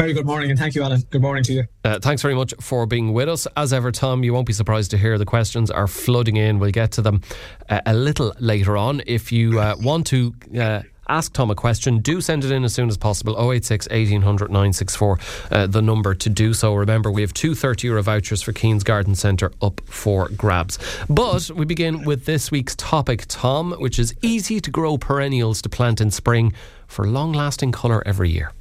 Very 0.01 0.13
good 0.13 0.25
morning, 0.25 0.49
and 0.49 0.57
thank 0.57 0.73
you, 0.73 0.81
Alan. 0.81 1.03
Good 1.11 1.21
morning 1.21 1.43
to 1.43 1.53
you. 1.53 1.63
Uh, 1.83 1.99
thanks 1.99 2.23
very 2.23 2.33
much 2.33 2.55
for 2.59 2.87
being 2.87 3.13
with 3.13 3.29
us. 3.29 3.45
As 3.55 3.71
ever, 3.71 3.91
Tom, 3.91 4.23
you 4.23 4.33
won't 4.33 4.47
be 4.47 4.53
surprised 4.53 4.89
to 4.89 4.97
hear 4.97 5.19
the 5.19 5.27
questions 5.27 5.69
are 5.69 5.85
flooding 5.85 6.37
in. 6.37 6.57
We'll 6.57 6.71
get 6.71 6.93
to 6.93 7.03
them 7.03 7.21
uh, 7.69 7.81
a 7.85 7.93
little 7.93 8.33
later 8.39 8.77
on. 8.77 9.03
If 9.05 9.31
you 9.31 9.59
uh, 9.59 9.75
want 9.79 10.07
to 10.07 10.33
uh, 10.59 10.81
ask 11.07 11.33
Tom 11.33 11.51
a 11.51 11.55
question, 11.55 11.99
do 11.99 12.19
send 12.19 12.43
it 12.43 12.51
in 12.51 12.63
as 12.63 12.73
soon 12.73 12.89
as 12.89 12.97
possible. 12.97 13.35
086 13.37 13.89
1800 13.89 14.49
964, 14.49 15.19
uh, 15.51 15.67
the 15.67 15.83
number 15.83 16.15
to 16.15 16.29
do 16.31 16.55
so. 16.55 16.73
Remember, 16.73 17.11
we 17.11 17.21
have 17.21 17.35
two 17.35 17.53
30 17.53 17.89
euro 17.89 18.01
vouchers 18.01 18.41
for 18.41 18.53
Keen's 18.53 18.83
Garden 18.83 19.13
Centre 19.13 19.51
up 19.61 19.81
for 19.85 20.29
grabs. 20.29 20.79
But 21.09 21.51
we 21.51 21.65
begin 21.65 22.05
with 22.05 22.25
this 22.25 22.49
week's 22.49 22.75
topic, 22.75 23.25
Tom, 23.27 23.73
which 23.73 23.99
is 23.99 24.15
easy 24.23 24.59
to 24.61 24.71
grow 24.71 24.97
perennials 24.97 25.61
to 25.61 25.69
plant 25.69 26.01
in 26.01 26.09
spring 26.09 26.53
for 26.87 27.05
long 27.05 27.33
lasting 27.33 27.71
colour 27.71 28.01
every 28.07 28.31
year. 28.31 28.51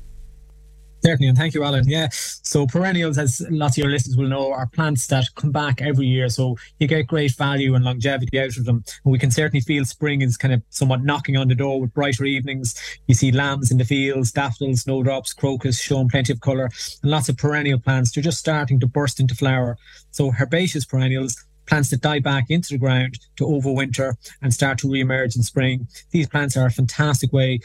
Certainly, 1.02 1.28
and 1.28 1.38
thank 1.38 1.54
you, 1.54 1.64
Alan. 1.64 1.88
Yeah, 1.88 2.08
so 2.12 2.66
perennials, 2.66 3.16
as 3.16 3.42
lots 3.50 3.76
of 3.76 3.84
your 3.84 3.90
listeners 3.90 4.16
will 4.16 4.28
know, 4.28 4.52
are 4.52 4.66
plants 4.66 5.06
that 5.06 5.24
come 5.34 5.50
back 5.50 5.80
every 5.80 6.06
year. 6.06 6.28
So 6.28 6.56
you 6.78 6.86
get 6.86 7.06
great 7.06 7.34
value 7.36 7.74
and 7.74 7.84
longevity 7.84 8.38
out 8.38 8.56
of 8.56 8.64
them. 8.64 8.84
And 9.04 9.12
we 9.12 9.18
can 9.18 9.30
certainly 9.30 9.60
feel 9.60 9.84
spring 9.84 10.20
is 10.22 10.36
kind 10.36 10.52
of 10.52 10.62
somewhat 10.70 11.02
knocking 11.02 11.36
on 11.36 11.48
the 11.48 11.54
door 11.54 11.80
with 11.80 11.94
brighter 11.94 12.24
evenings. 12.24 12.74
You 13.06 13.14
see 13.14 13.32
lambs 13.32 13.70
in 13.70 13.78
the 13.78 13.84
fields, 13.84 14.32
daffodils, 14.32 14.82
snowdrops, 14.82 15.32
crocus 15.32 15.80
showing 15.80 16.08
plenty 16.08 16.32
of 16.32 16.40
colour, 16.40 16.70
and 17.02 17.10
lots 17.10 17.28
of 17.28 17.36
perennial 17.36 17.80
plants. 17.80 18.12
They're 18.12 18.22
just 18.22 18.38
starting 18.38 18.78
to 18.80 18.86
burst 18.86 19.20
into 19.20 19.34
flower. 19.34 19.78
So 20.10 20.32
herbaceous 20.32 20.84
perennials 20.84 21.36
plants 21.66 21.90
that 21.90 22.00
die 22.00 22.18
back 22.18 22.46
into 22.50 22.70
the 22.70 22.78
ground 22.78 23.18
to 23.36 23.44
overwinter 23.44 24.14
and 24.42 24.52
start 24.52 24.76
to 24.78 24.90
re-emerge 24.90 25.36
in 25.36 25.42
spring. 25.42 25.86
These 26.10 26.28
plants 26.28 26.56
are 26.56 26.66
a 26.66 26.70
fantastic 26.70 27.32
way 27.32 27.60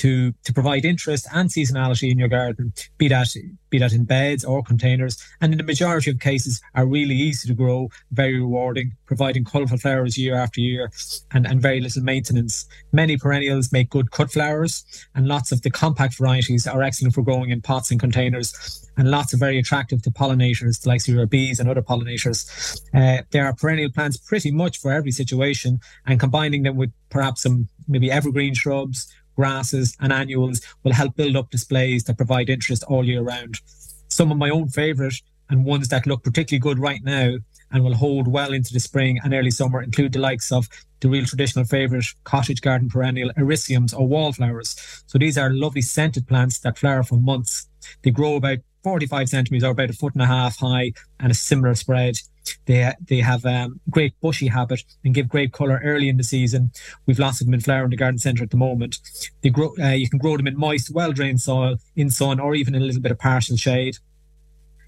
to 0.00 0.32
to 0.44 0.52
provide 0.54 0.86
interest 0.86 1.26
and 1.34 1.50
seasonality 1.50 2.10
in 2.10 2.18
your 2.18 2.28
garden, 2.28 2.72
be 2.96 3.08
that 3.08 3.28
be 3.68 3.78
that 3.78 3.92
in 3.92 4.04
beds 4.04 4.44
or 4.44 4.62
containers, 4.62 5.22
and 5.40 5.52
in 5.52 5.58
the 5.58 5.64
majority 5.64 6.10
of 6.10 6.18
cases 6.18 6.60
are 6.74 6.86
really 6.86 7.14
easy 7.14 7.46
to 7.46 7.54
grow, 7.54 7.88
very 8.10 8.40
rewarding, 8.40 8.92
providing 9.04 9.44
colourful 9.44 9.76
flowers 9.76 10.16
year 10.16 10.34
after 10.34 10.60
year, 10.60 10.90
and, 11.32 11.46
and 11.46 11.60
very 11.60 11.80
little 11.80 12.02
maintenance. 12.02 12.66
Many 12.92 13.18
perennials 13.18 13.72
make 13.72 13.90
good 13.90 14.10
cut 14.10 14.32
flowers, 14.32 14.84
and 15.14 15.28
lots 15.28 15.52
of 15.52 15.60
the 15.60 15.70
compact 15.70 16.16
varieties 16.16 16.66
are 16.66 16.82
excellent 16.82 17.14
for 17.14 17.22
growing 17.22 17.50
in 17.50 17.60
pots 17.60 17.90
and 17.90 18.00
containers, 18.00 18.88
and 18.96 19.10
lots 19.10 19.34
of 19.34 19.38
very 19.38 19.58
attractive 19.58 20.00
to 20.02 20.10
pollinators, 20.10 20.86
like 20.86 21.06
your 21.06 21.26
bees 21.26 21.60
and 21.60 21.68
other 21.68 21.82
pollinators. 21.82 22.80
Uh, 22.94 23.22
there 23.32 23.44
are 23.44 23.54
perennial 23.54 23.92
plants 23.92 24.16
pretty 24.16 24.50
much 24.50 24.78
for 24.78 24.90
every 24.90 25.12
situation, 25.12 25.78
and 26.06 26.18
combining 26.18 26.62
them 26.62 26.76
with 26.76 26.92
perhaps 27.10 27.42
some 27.42 27.68
maybe 27.86 28.10
evergreen 28.10 28.54
shrubs 28.54 29.12
grasses, 29.40 29.96
and 30.00 30.12
annuals 30.12 30.60
will 30.84 30.92
help 30.92 31.16
build 31.16 31.34
up 31.34 31.48
displays 31.50 32.04
that 32.04 32.18
provide 32.18 32.50
interest 32.50 32.84
all 32.84 33.06
year 33.06 33.22
round. 33.22 33.58
Some 34.08 34.30
of 34.30 34.36
my 34.36 34.50
own 34.50 34.68
favourite 34.68 35.14
and 35.48 35.64
ones 35.64 35.88
that 35.88 36.06
look 36.06 36.22
particularly 36.22 36.60
good 36.60 36.78
right 36.78 37.02
now 37.02 37.36
and 37.72 37.82
will 37.82 37.94
hold 37.94 38.28
well 38.28 38.52
into 38.52 38.74
the 38.74 38.80
spring 38.80 39.18
and 39.24 39.32
early 39.32 39.50
summer 39.50 39.80
include 39.80 40.12
the 40.12 40.18
likes 40.18 40.52
of 40.52 40.68
the 41.00 41.08
real 41.08 41.24
traditional 41.24 41.64
favourite 41.64 42.04
cottage 42.24 42.60
garden 42.60 42.90
perennial 42.90 43.30
erysimums 43.38 43.98
or 43.98 44.06
wallflowers. 44.06 44.76
So 45.06 45.16
these 45.16 45.38
are 45.38 45.54
lovely 45.54 45.80
scented 45.80 46.28
plants 46.28 46.58
that 46.58 46.76
flower 46.76 47.02
for 47.02 47.16
months. 47.16 47.66
They 48.02 48.10
grow 48.10 48.34
about 48.36 48.58
45 48.82 49.28
centimetres 49.28 49.64
or 49.64 49.70
about 49.72 49.90
a 49.90 49.94
foot 49.94 50.14
and 50.14 50.22
a 50.22 50.26
half 50.26 50.58
high 50.58 50.92
and 51.18 51.30
a 51.30 51.34
similar 51.34 51.74
spread. 51.74 52.16
They 52.66 52.92
they 53.06 53.18
have 53.18 53.44
um, 53.44 53.80
great 53.90 54.18
bushy 54.20 54.48
habit 54.48 54.82
and 55.04 55.14
give 55.14 55.28
great 55.28 55.52
colour 55.52 55.80
early 55.84 56.08
in 56.08 56.16
the 56.16 56.24
season. 56.24 56.72
We've 57.06 57.18
lots 57.18 57.40
of 57.40 57.46
them 57.46 57.54
in 57.54 57.60
flower 57.60 57.84
in 57.84 57.90
the 57.90 57.96
garden 57.96 58.18
centre 58.18 58.42
at 58.42 58.50
the 58.50 58.56
moment. 58.56 58.98
They 59.42 59.50
grow. 59.50 59.74
Uh, 59.78 59.90
you 59.90 60.08
can 60.08 60.18
grow 60.18 60.36
them 60.36 60.46
in 60.46 60.58
moist, 60.58 60.92
well 60.92 61.12
drained 61.12 61.40
soil, 61.40 61.76
in 61.96 62.10
sun, 62.10 62.40
or 62.40 62.54
even 62.54 62.74
in 62.74 62.82
a 62.82 62.84
little 62.84 63.02
bit 63.02 63.12
of 63.12 63.18
partial 63.18 63.56
shade. 63.56 63.98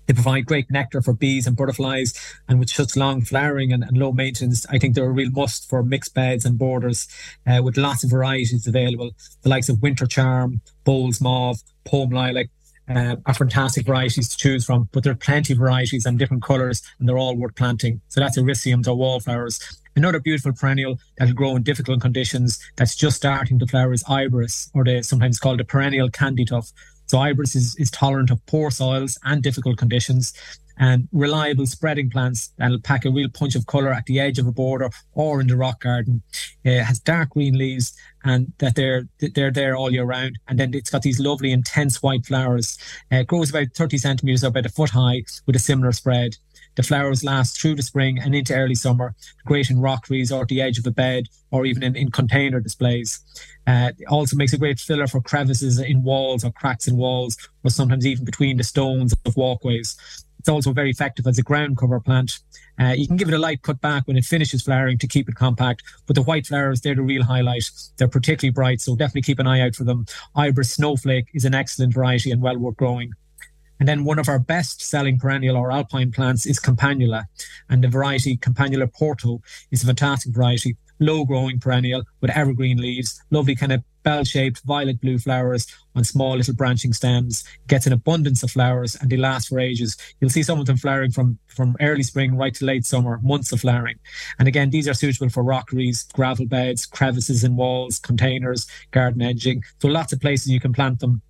They 0.07 0.15
provide 0.15 0.47
great 0.47 0.71
nectar 0.71 1.01
for 1.01 1.13
bees 1.13 1.47
and 1.47 1.57
butterflies, 1.57 2.13
and 2.49 2.59
with 2.59 2.71
such 2.71 2.97
long 2.97 3.23
flowering 3.23 3.73
and, 3.73 3.85
and 3.85 3.97
low 3.97 4.13
maintenance, 4.13 4.67
I 4.69 4.79
think 4.79 4.95
they're 4.95 5.05
a 5.05 5.11
real 5.11 5.31
must 5.31 5.69
for 5.69 5.83
mixed 5.83 6.15
beds 6.15 6.45
and 6.45 6.59
borders, 6.59 7.07
uh, 7.47 7.63
with 7.63 7.77
lots 7.77 8.03
of 8.03 8.11
varieties 8.11 8.67
available. 8.67 9.13
The 9.43 9.49
likes 9.49 9.69
of 9.69 9.81
Winter 9.81 10.07
Charm, 10.07 10.61
Bowles 10.85 11.21
Mauve, 11.21 11.63
Poem 11.85 12.11
Lilac, 12.11 12.49
uh, 12.95 13.17
are 13.27 13.35
fantastic 13.35 13.87
varieties 13.87 14.29
to 14.29 14.37
choose 14.37 14.65
from, 14.65 14.89
but 14.93 15.03
there 15.03 15.13
are 15.13 15.17
plenty 15.17 15.53
of 15.53 15.59
varieties 15.59 16.07
and 16.07 16.19
different 16.19 16.43
colours, 16.43 16.83
and 16.99 17.09
they're 17.09 17.19
all 17.19 17.37
worth 17.37 17.55
planting. 17.55 18.01
So 18.09 18.21
that's 18.21 18.39
erysimums 18.39 18.89
or 18.89 18.95
wallflowers. 18.95 19.81
Another 19.95 20.21
beautiful 20.21 20.53
perennial 20.53 20.99
that'll 21.19 21.35
grow 21.35 21.57
in 21.57 21.63
difficult 21.63 22.01
conditions 22.01 22.59
that's 22.77 22.97
just 22.97 23.17
starting 23.17 23.59
to 23.59 23.67
flower 23.67 23.93
is 23.93 24.05
iberis, 24.05 24.71
or 24.75 24.85
the 24.85 25.03
sometimes 25.03 25.39
called 25.39 25.61
the 25.61 25.65
perennial 25.65 26.11
candytuft. 26.11 26.73
So 27.07 27.19
iberis 27.19 27.55
is, 27.55 27.77
is 27.79 27.91
tolerant 27.91 28.31
of 28.31 28.45
poor 28.47 28.71
soils 28.71 29.19
and 29.25 29.43
difficult 29.43 29.77
conditions 29.77 30.33
and 30.79 31.09
reliable 31.13 31.67
spreading 31.67 32.11
plants 32.11 32.53
that'll 32.59 32.81
pack 32.81 33.05
a 33.05 33.11
real 33.11 33.29
punch 33.29 33.55
of 33.55 33.67
colour 33.67 33.93
at 33.93 34.07
the 34.07 34.21
edge 34.21 34.39
of 34.39 34.47
a 34.47 34.53
border 34.53 34.91
or 35.13 35.41
in 35.41 35.47
the 35.47 35.57
rock 35.57 35.81
garden. 35.81 36.23
It 36.65 36.83
has 36.83 36.99
dark 36.99 37.31
green 37.31 37.57
leaves 37.57 37.95
and 38.25 38.53
that 38.59 38.77
they're 38.77 39.09
they're 39.35 39.51
there 39.51 39.77
all 39.77 39.93
year 39.93 40.05
round. 40.05 40.39
And 40.49 40.59
then 40.59 40.75
it's 40.75 40.91
got 40.91 41.03
these 41.03 41.21
lovely 41.21 41.53
intense 41.53 42.03
white 42.03 42.27
flowers. 42.27 42.79
It 43.11 43.27
grows 43.27 43.51
about 43.51 43.69
30 43.75 43.99
centimetres 43.99 44.45
or 44.45 44.49
about 44.49 44.67
a 44.67 44.71
foot 44.71 44.91
high 44.91 45.25
with 45.47 45.57
a 45.57 45.61
similar 45.61 45.93
spread. 45.93 46.37
The 46.75 46.83
flowers 46.83 47.23
last 47.23 47.61
through 47.61 47.75
the 47.75 47.83
spring 47.83 48.19
and 48.19 48.35
into 48.35 48.55
early 48.55 48.75
summer, 48.75 49.15
great 49.45 49.69
in 49.69 49.81
rockeries 49.81 50.33
or 50.33 50.43
at 50.43 50.49
the 50.49 50.63
edge 50.63 50.79
of 50.79 50.87
a 50.87 50.91
bed 50.91 51.27
or 51.51 51.67
even 51.67 51.83
in, 51.83 51.97
in 51.97 52.11
container 52.11 52.61
displays. 52.61 53.21
Uh, 53.67 53.91
it 53.99 54.07
also 54.09 54.37
makes 54.37 54.55
a 54.55 54.59
great 54.59 54.79
filler 54.79 55.07
for 55.07 55.21
crevices 55.21 55.79
in 55.79 56.03
walls 56.03 56.45
or 56.45 56.53
cracks 56.53 56.89
in 56.89 56.97
walls 56.97 57.37
or 57.63 57.71
sometimes 57.71 58.07
even 58.07 58.25
between 58.25 58.57
the 58.57 58.65
stones 58.65 59.15
of 59.27 59.37
walkways. 59.37 59.97
It's 60.43 60.49
also 60.49 60.73
very 60.73 60.91
effective 60.91 61.25
as 61.29 61.39
a 61.39 61.43
ground 61.43 61.79
cover 61.79 62.01
plant. 62.01 62.41
Uh, 62.81 62.95
you 62.97 63.07
can 63.07 63.17
give 63.17 63.29
it 63.29 63.35
a 63.35 63.39
light 63.39 63.63
cut 63.63 63.81
back 63.81 64.09
when 64.09 64.17
it 64.17 64.25
finishes 64.25 64.63
flowering 64.63 64.99
to 64.99 65.07
keep 65.07 65.29
it 65.29 65.37
compact, 65.37 65.85
but 66.09 66.17
the 66.17 66.23
white 66.23 66.49
flowers, 66.49 66.81
they're 66.81 66.97
the 66.97 67.03
real 67.03 67.23
highlight. 67.23 67.71
They're 67.97 68.09
particularly 68.09 68.53
bright, 68.53 68.81
so 68.81 68.97
definitely 68.97 69.23
keep 69.23 69.39
an 69.39 69.47
eye 69.47 69.61
out 69.61 69.77
for 69.77 69.85
them. 69.85 70.05
Iberis 70.37 70.73
Snowflake 70.73 71.29
is 71.33 71.45
an 71.45 71.55
excellent 71.55 71.95
variety 71.95 72.33
and 72.33 72.43
well 72.43 72.59
worth 72.59 72.77
growing. 72.77 73.13
And 73.81 73.89
then 73.89 74.05
one 74.05 74.19
of 74.19 74.29
our 74.29 74.39
best 74.39 74.83
selling 74.83 75.19
perennial 75.19 75.57
or 75.57 75.73
alpine 75.73 76.13
plants 76.13 76.47
is 76.47 76.61
Campanula. 76.61 77.25
And 77.69 77.83
the 77.83 77.89
variety 77.89 78.37
Campanula 78.37 78.93
Porto 78.93 79.41
is 79.71 79.83
a 79.83 79.87
fantastic 79.87 80.33
variety 80.33 80.77
low 81.03 81.25
growing 81.25 81.59
perennial 81.59 82.05
with 82.21 82.31
evergreen 82.31 82.79
leaves, 82.79 83.21
lovely 83.31 83.55
kind 83.55 83.73
of 83.73 83.83
bell 84.03 84.25
shaped 84.25 84.63
violet 84.65 85.01
blue 85.01 85.19
flowers 85.19 85.67
on 85.95 86.03
small 86.05 86.37
little 86.37 86.55
branching 86.55 86.93
stems. 86.93 87.45
Gets 87.67 87.87
an 87.87 87.93
abundance 87.93 88.43
of 88.43 88.51
flowers 88.51 88.97
and 89.01 89.11
they 89.11 89.17
last 89.17 89.49
for 89.49 89.61
ages. 89.61 89.97
You'll 90.21 90.31
see 90.31 90.43
some 90.43 90.59
of 90.59 90.67
them 90.67 90.77
flowering 90.77 91.13
from, 91.13 91.39
from 91.47 91.77
early 91.81 92.03
spring 92.03 92.37
right 92.37 92.55
to 92.55 92.65
late 92.65 92.87
summer, 92.87 93.21
months 93.23 93.53
of 93.53 93.61
flowering. 93.61 93.99
And 94.39 94.49
again, 94.49 94.71
these 94.71 94.89
are 94.89 94.95
suitable 94.95 95.29
for 95.29 95.43
rockeries, 95.43 96.05
gravel 96.15 96.47
beds, 96.47 96.87
crevices 96.87 97.45
in 97.45 97.57
walls, 97.57 97.99
containers, 97.99 98.67
garden 98.91 99.23
edging. 99.23 99.63
So 99.81 99.89
lots 99.89 100.13
of 100.13 100.21
places 100.21 100.49
you 100.49 100.61
can 100.61 100.73
plant 100.73 101.01
them 101.01 101.23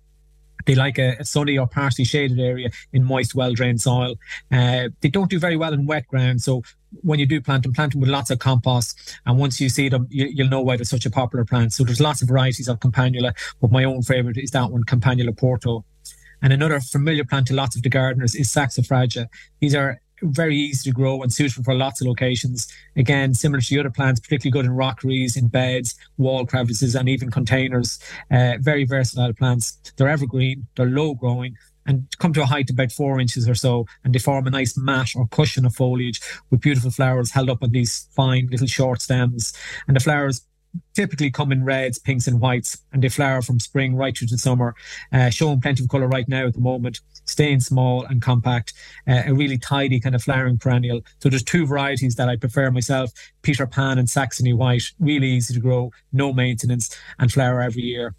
they 0.65 0.75
like 0.75 0.97
a, 0.97 1.17
a, 1.19 1.25
sunny 1.25 1.57
or 1.57 1.67
partially 1.67 2.05
shaded 2.05 2.39
area 2.39 2.69
in 2.91 3.03
moist, 3.03 3.35
well 3.35 3.53
drained 3.53 3.81
soil. 3.81 4.15
Uh, 4.51 4.89
they 5.01 5.09
don't 5.09 5.29
do 5.29 5.39
very 5.39 5.57
well 5.57 5.73
in 5.73 5.85
wet 5.85 6.07
ground. 6.07 6.41
So 6.41 6.63
when 7.01 7.19
you 7.19 7.25
do 7.25 7.41
plant 7.41 7.63
them, 7.63 7.73
plant 7.73 7.93
them 7.93 8.01
with 8.01 8.09
lots 8.09 8.29
of 8.29 8.39
compost. 8.39 9.17
And 9.25 9.37
once 9.37 9.59
you 9.59 9.69
see 9.69 9.89
them, 9.89 10.07
you, 10.09 10.31
will 10.37 10.49
know 10.49 10.61
why 10.61 10.75
they're 10.75 10.85
such 10.85 11.05
a 11.05 11.11
popular 11.11 11.45
plant. 11.45 11.73
So 11.73 11.83
there's 11.83 12.01
lots 12.01 12.21
of 12.21 12.27
varieties 12.27 12.67
of 12.67 12.79
Campanula, 12.79 13.33
but 13.61 13.71
my 13.71 13.83
own 13.83 14.01
favorite 14.01 14.37
is 14.37 14.51
that 14.51 14.71
one, 14.71 14.83
Campanula 14.83 15.37
Porto. 15.37 15.85
And 16.41 16.51
another 16.51 16.79
familiar 16.81 17.23
plant 17.23 17.47
to 17.47 17.53
lots 17.53 17.75
of 17.75 17.83
the 17.83 17.89
gardeners 17.89 18.35
is 18.35 18.49
Saxifraga. 18.49 19.27
These 19.59 19.75
are 19.75 20.01
very 20.23 20.55
easy 20.55 20.89
to 20.89 20.93
grow 20.93 21.21
and 21.21 21.31
suitable 21.33 21.63
for 21.63 21.75
lots 21.75 22.01
of 22.01 22.07
locations. 22.07 22.71
Again, 22.95 23.33
similar 23.33 23.61
to 23.61 23.69
the 23.69 23.79
other 23.79 23.89
plants, 23.89 24.19
particularly 24.19 24.51
good 24.51 24.65
in 24.65 24.75
rockeries, 24.75 25.37
in 25.37 25.47
beds, 25.47 25.95
wall 26.17 26.45
crevices, 26.45 26.95
and 26.95 27.09
even 27.09 27.31
containers. 27.31 27.99
Uh, 28.31 28.53
very 28.59 28.85
versatile 28.85 29.33
plants. 29.33 29.79
They're 29.97 30.09
evergreen, 30.09 30.67
they're 30.75 30.85
low 30.85 31.13
growing, 31.13 31.57
and 31.85 32.07
come 32.19 32.33
to 32.33 32.41
a 32.41 32.45
height 32.45 32.69
about 32.69 32.91
four 32.91 33.19
inches 33.19 33.47
or 33.47 33.55
so, 33.55 33.85
and 34.03 34.13
they 34.13 34.19
form 34.19 34.47
a 34.47 34.51
nice 34.51 34.77
mat 34.77 35.09
or 35.15 35.27
cushion 35.27 35.65
of 35.65 35.75
foliage 35.75 36.21
with 36.49 36.61
beautiful 36.61 36.91
flowers 36.91 37.31
held 37.31 37.49
up 37.49 37.63
on 37.63 37.71
these 37.71 38.07
fine 38.11 38.47
little 38.51 38.67
short 38.67 39.01
stems. 39.01 39.53
And 39.87 39.95
the 39.95 40.01
flowers 40.01 40.45
typically 40.93 41.31
come 41.31 41.51
in 41.51 41.63
reds, 41.63 41.99
pinks, 41.99 42.27
and 42.27 42.39
whites, 42.39 42.77
and 42.91 43.03
they 43.03 43.09
flower 43.09 43.41
from 43.41 43.59
spring 43.59 43.95
right 43.95 44.17
through 44.17 44.27
to 44.27 44.37
summer, 44.37 44.75
uh, 45.11 45.29
showing 45.29 45.61
plenty 45.61 45.83
of 45.83 45.89
colour 45.89 46.07
right 46.07 46.27
now 46.27 46.47
at 46.47 46.53
the 46.53 46.59
moment, 46.59 46.99
staying 47.25 47.59
small 47.59 48.05
and 48.05 48.21
compact, 48.21 48.73
uh, 49.07 49.23
a 49.25 49.33
really 49.33 49.57
tidy 49.57 49.99
kind 49.99 50.15
of 50.15 50.23
flowering 50.23 50.57
perennial. 50.57 51.01
So 51.19 51.29
there's 51.29 51.43
two 51.43 51.65
varieties 51.65 52.15
that 52.15 52.29
I 52.29 52.35
prefer 52.35 52.71
myself, 52.71 53.11
Peter 53.41 53.67
Pan 53.67 53.97
and 53.97 54.09
Saxony 54.09 54.53
White, 54.53 54.83
really 54.99 55.27
easy 55.29 55.53
to 55.53 55.59
grow, 55.59 55.91
no 56.11 56.33
maintenance, 56.33 56.95
and 57.19 57.31
flower 57.31 57.61
every 57.61 57.83
year. 57.83 58.15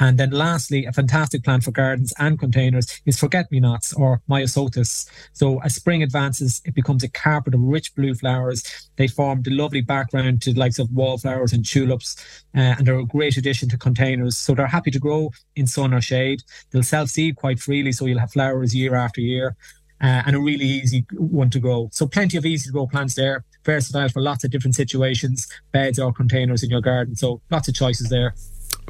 And 0.00 0.18
then 0.18 0.30
lastly, 0.30 0.86
a 0.86 0.92
fantastic 0.92 1.42
plant 1.42 1.64
for 1.64 1.72
gardens 1.72 2.12
and 2.18 2.38
containers 2.38 3.00
is 3.04 3.18
forget-me-nots 3.18 3.94
or 3.94 4.20
myosotis. 4.28 5.08
So 5.32 5.60
as 5.60 5.74
spring 5.74 6.02
advances, 6.02 6.62
it 6.64 6.74
becomes 6.74 7.02
a 7.02 7.08
carpet 7.08 7.54
of 7.54 7.60
rich 7.60 7.94
blue 7.94 8.14
flowers. 8.14 8.90
They 8.96 9.08
form 9.08 9.42
the 9.42 9.50
lovely 9.50 9.80
background 9.80 10.42
to 10.42 10.52
the 10.52 10.60
likes 10.60 10.78
of 10.78 10.90
wallflowers 10.92 11.52
and 11.52 11.64
tulips, 11.64 12.16
uh, 12.56 12.76
and 12.78 12.86
they're 12.86 12.98
a 12.98 13.04
great 13.04 13.36
addition 13.36 13.68
to 13.70 13.78
containers. 13.78 14.38
So 14.38 14.54
they're 14.54 14.66
happy 14.66 14.90
to 14.92 14.98
grow 14.98 15.30
in 15.56 15.66
sun 15.66 15.92
or 15.92 16.00
shade. 16.00 16.42
They'll 16.70 16.82
self-seed 16.82 17.36
quite 17.36 17.58
freely, 17.58 17.92
so 17.92 18.06
you'll 18.06 18.20
have 18.20 18.32
flowers 18.32 18.74
year 18.74 18.94
after 18.94 19.20
year. 19.20 19.56
Uh, 20.00 20.22
and 20.26 20.36
a 20.36 20.40
really 20.40 20.64
easy 20.64 21.04
one 21.14 21.50
to 21.50 21.58
grow. 21.58 21.88
So 21.92 22.06
plenty 22.06 22.36
of 22.36 22.46
easy 22.46 22.68
to 22.68 22.72
grow 22.72 22.86
plants 22.86 23.16
there, 23.16 23.44
versatile 23.64 24.08
for 24.08 24.22
lots 24.22 24.44
of 24.44 24.52
different 24.52 24.76
situations, 24.76 25.48
beds 25.72 25.98
or 25.98 26.12
containers 26.12 26.62
in 26.62 26.70
your 26.70 26.80
garden. 26.80 27.16
So 27.16 27.40
lots 27.50 27.66
of 27.66 27.74
choices 27.74 28.08
there. 28.08 28.36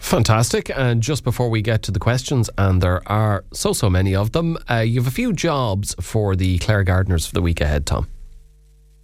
Fantastic. 0.00 0.70
And 0.70 1.02
just 1.02 1.24
before 1.24 1.50
we 1.50 1.62
get 1.62 1.82
to 1.82 1.90
the 1.90 1.98
questions, 1.98 2.48
and 2.56 2.80
there 2.80 3.02
are 3.10 3.44
so, 3.52 3.72
so 3.72 3.90
many 3.90 4.14
of 4.14 4.32
them, 4.32 4.56
uh, 4.70 4.76
you 4.76 5.00
have 5.00 5.08
a 5.08 5.14
few 5.14 5.32
jobs 5.32 5.94
for 6.00 6.36
the 6.36 6.58
Clare 6.58 6.84
Gardeners 6.84 7.26
for 7.26 7.34
the 7.34 7.42
week 7.42 7.60
ahead, 7.60 7.86
Tom. 7.86 8.08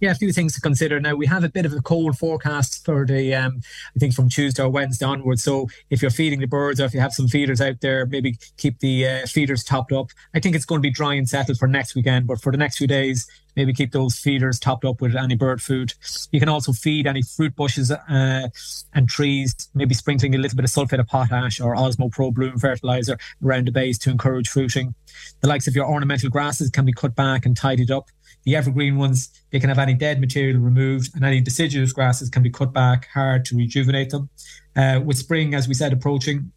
Yeah, 0.01 0.11
a 0.11 0.15
few 0.15 0.33
things 0.33 0.53
to 0.55 0.61
consider. 0.61 0.99
Now 0.99 1.15
we 1.15 1.25
have 1.27 1.45
a 1.45 1.49
bit 1.49 1.65
of 1.65 1.71
a 1.71 1.81
cold 1.81 2.17
forecast 2.17 2.83
for 2.83 3.05
the, 3.05 3.33
um, 3.33 3.61
I 3.95 3.99
think 3.99 4.13
from 4.13 4.27
Tuesday 4.27 4.61
or 4.61 4.69
Wednesday 4.69 5.05
onwards. 5.05 5.41
So 5.41 5.69
if 5.89 6.01
you're 6.01 6.11
feeding 6.11 6.41
the 6.41 6.47
birds, 6.47 6.81
or 6.81 6.85
if 6.85 6.93
you 6.93 6.99
have 6.99 7.13
some 7.13 7.29
feeders 7.29 7.61
out 7.61 7.79
there, 7.79 8.05
maybe 8.05 8.37
keep 8.57 8.79
the 8.79 9.07
uh, 9.07 9.25
feeders 9.25 9.63
topped 9.63 9.93
up. 9.93 10.07
I 10.33 10.41
think 10.41 10.55
it's 10.55 10.65
going 10.65 10.79
to 10.79 10.85
be 10.85 10.91
dry 10.91 11.13
and 11.13 11.29
settled 11.29 11.57
for 11.57 11.67
next 11.67 11.95
weekend, 11.95 12.27
but 12.27 12.41
for 12.41 12.51
the 12.51 12.57
next 12.57 12.77
few 12.77 12.87
days, 12.87 13.25
maybe 13.55 13.71
keep 13.71 13.93
those 13.93 14.19
feeders 14.19 14.59
topped 14.59 14.83
up 14.83 14.99
with 14.99 15.15
any 15.15 15.35
bird 15.35 15.61
food. 15.61 15.93
You 16.31 16.41
can 16.41 16.49
also 16.49 16.73
feed 16.73 17.07
any 17.07 17.21
fruit 17.21 17.55
bushes 17.55 17.89
uh, 17.89 18.49
and 18.93 19.07
trees, 19.07 19.55
maybe 19.73 19.93
sprinkling 19.93 20.35
a 20.35 20.37
little 20.37 20.57
bit 20.57 20.65
of 20.65 20.71
sulfate 20.71 20.99
of 20.99 21.07
potash 21.07 21.61
or 21.61 21.73
Osmo 21.73 22.11
Pro 22.11 22.31
Bloom 22.31 22.59
fertilizer 22.59 23.17
around 23.41 23.67
the 23.67 23.71
base 23.71 23.97
to 23.99 24.11
encourage 24.11 24.49
fruiting. 24.49 24.93
The 25.39 25.47
likes 25.47 25.67
of 25.67 25.75
your 25.75 25.87
ornamental 25.87 26.29
grasses 26.29 26.69
can 26.69 26.83
be 26.83 26.91
cut 26.91 27.15
back 27.15 27.45
and 27.45 27.55
tidied 27.55 27.91
up. 27.91 28.09
The 28.45 28.55
evergreen 28.55 28.97
ones, 28.97 29.29
they 29.51 29.59
can 29.59 29.69
have 29.69 29.79
any 29.79 29.93
dead 29.93 30.19
material 30.19 30.59
removed, 30.59 31.15
and 31.15 31.25
any 31.25 31.41
deciduous 31.41 31.91
grasses 31.91 32.29
can 32.29 32.43
be 32.43 32.49
cut 32.49 32.73
back 32.73 33.07
hard 33.13 33.43
to 33.45 33.57
rejuvenate 33.57 34.11
them. 34.11 34.29
Uh, 34.75 35.01
with 35.03 35.17
spring, 35.17 35.53
as 35.53 35.67
we 35.67 35.73
said, 35.73 35.93
approaching, 35.93 36.51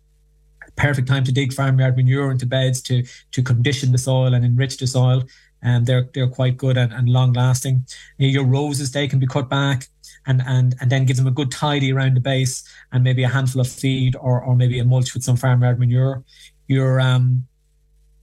perfect 0.76 1.08
time 1.08 1.24
to 1.24 1.32
dig 1.32 1.52
farmyard 1.52 1.96
manure 1.96 2.30
into 2.30 2.46
beds 2.46 2.80
to 2.80 3.04
to 3.32 3.42
condition 3.42 3.90
the 3.90 3.98
soil 3.98 4.32
and 4.32 4.44
enrich 4.44 4.76
the 4.76 4.86
soil 4.86 5.24
and 5.62 5.86
they're 5.86 6.08
they're 6.14 6.28
quite 6.28 6.56
good 6.56 6.76
and, 6.76 6.92
and 6.92 7.08
long 7.08 7.32
lasting. 7.32 7.84
Your 8.18 8.44
roses 8.44 8.92
they 8.92 9.08
can 9.08 9.18
be 9.18 9.26
cut 9.26 9.48
back 9.48 9.88
and 10.26 10.42
and 10.46 10.74
and 10.80 10.90
then 10.90 11.04
give 11.04 11.16
them 11.16 11.26
a 11.26 11.32
good 11.32 11.50
tidy 11.50 11.92
around 11.92 12.16
the 12.16 12.20
base 12.20 12.62
and 12.92 13.02
maybe 13.02 13.24
a 13.24 13.28
handful 13.28 13.60
of 13.60 13.68
feed 13.68 14.14
or 14.16 14.40
or 14.40 14.54
maybe 14.54 14.78
a 14.78 14.84
mulch 14.84 15.14
with 15.14 15.24
some 15.24 15.36
farmyard 15.36 15.78
manure. 15.78 16.22
Your 16.68 17.00
um 17.00 17.47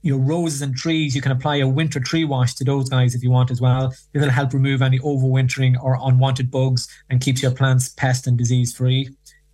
your 0.05 0.19
roses 0.19 0.61
and 0.61 0.75
trees, 0.75 1.15
you 1.15 1.21
can 1.21 1.31
apply 1.31 1.57
a 1.57 1.67
winter 1.67 1.99
tree 1.99 2.25
wash 2.25 2.53
to 2.55 2.63
those 2.63 2.89
guys 2.89 3.15
if 3.15 3.23
you 3.23 3.31
want 3.31 3.51
as 3.51 3.59
well. 3.59 3.93
It'll 4.13 4.29
help 4.29 4.53
remove 4.53 4.81
any 4.81 4.99
overwintering 4.99 5.81
or 5.83 5.97
unwanted 6.01 6.51
bugs 6.51 6.87
and 7.09 7.19
keeps 7.19 7.41
your 7.41 7.51
plants 7.51 7.89
pest 7.89 8.27
and 8.27 8.37
disease 8.37 8.75
free. 8.75 9.09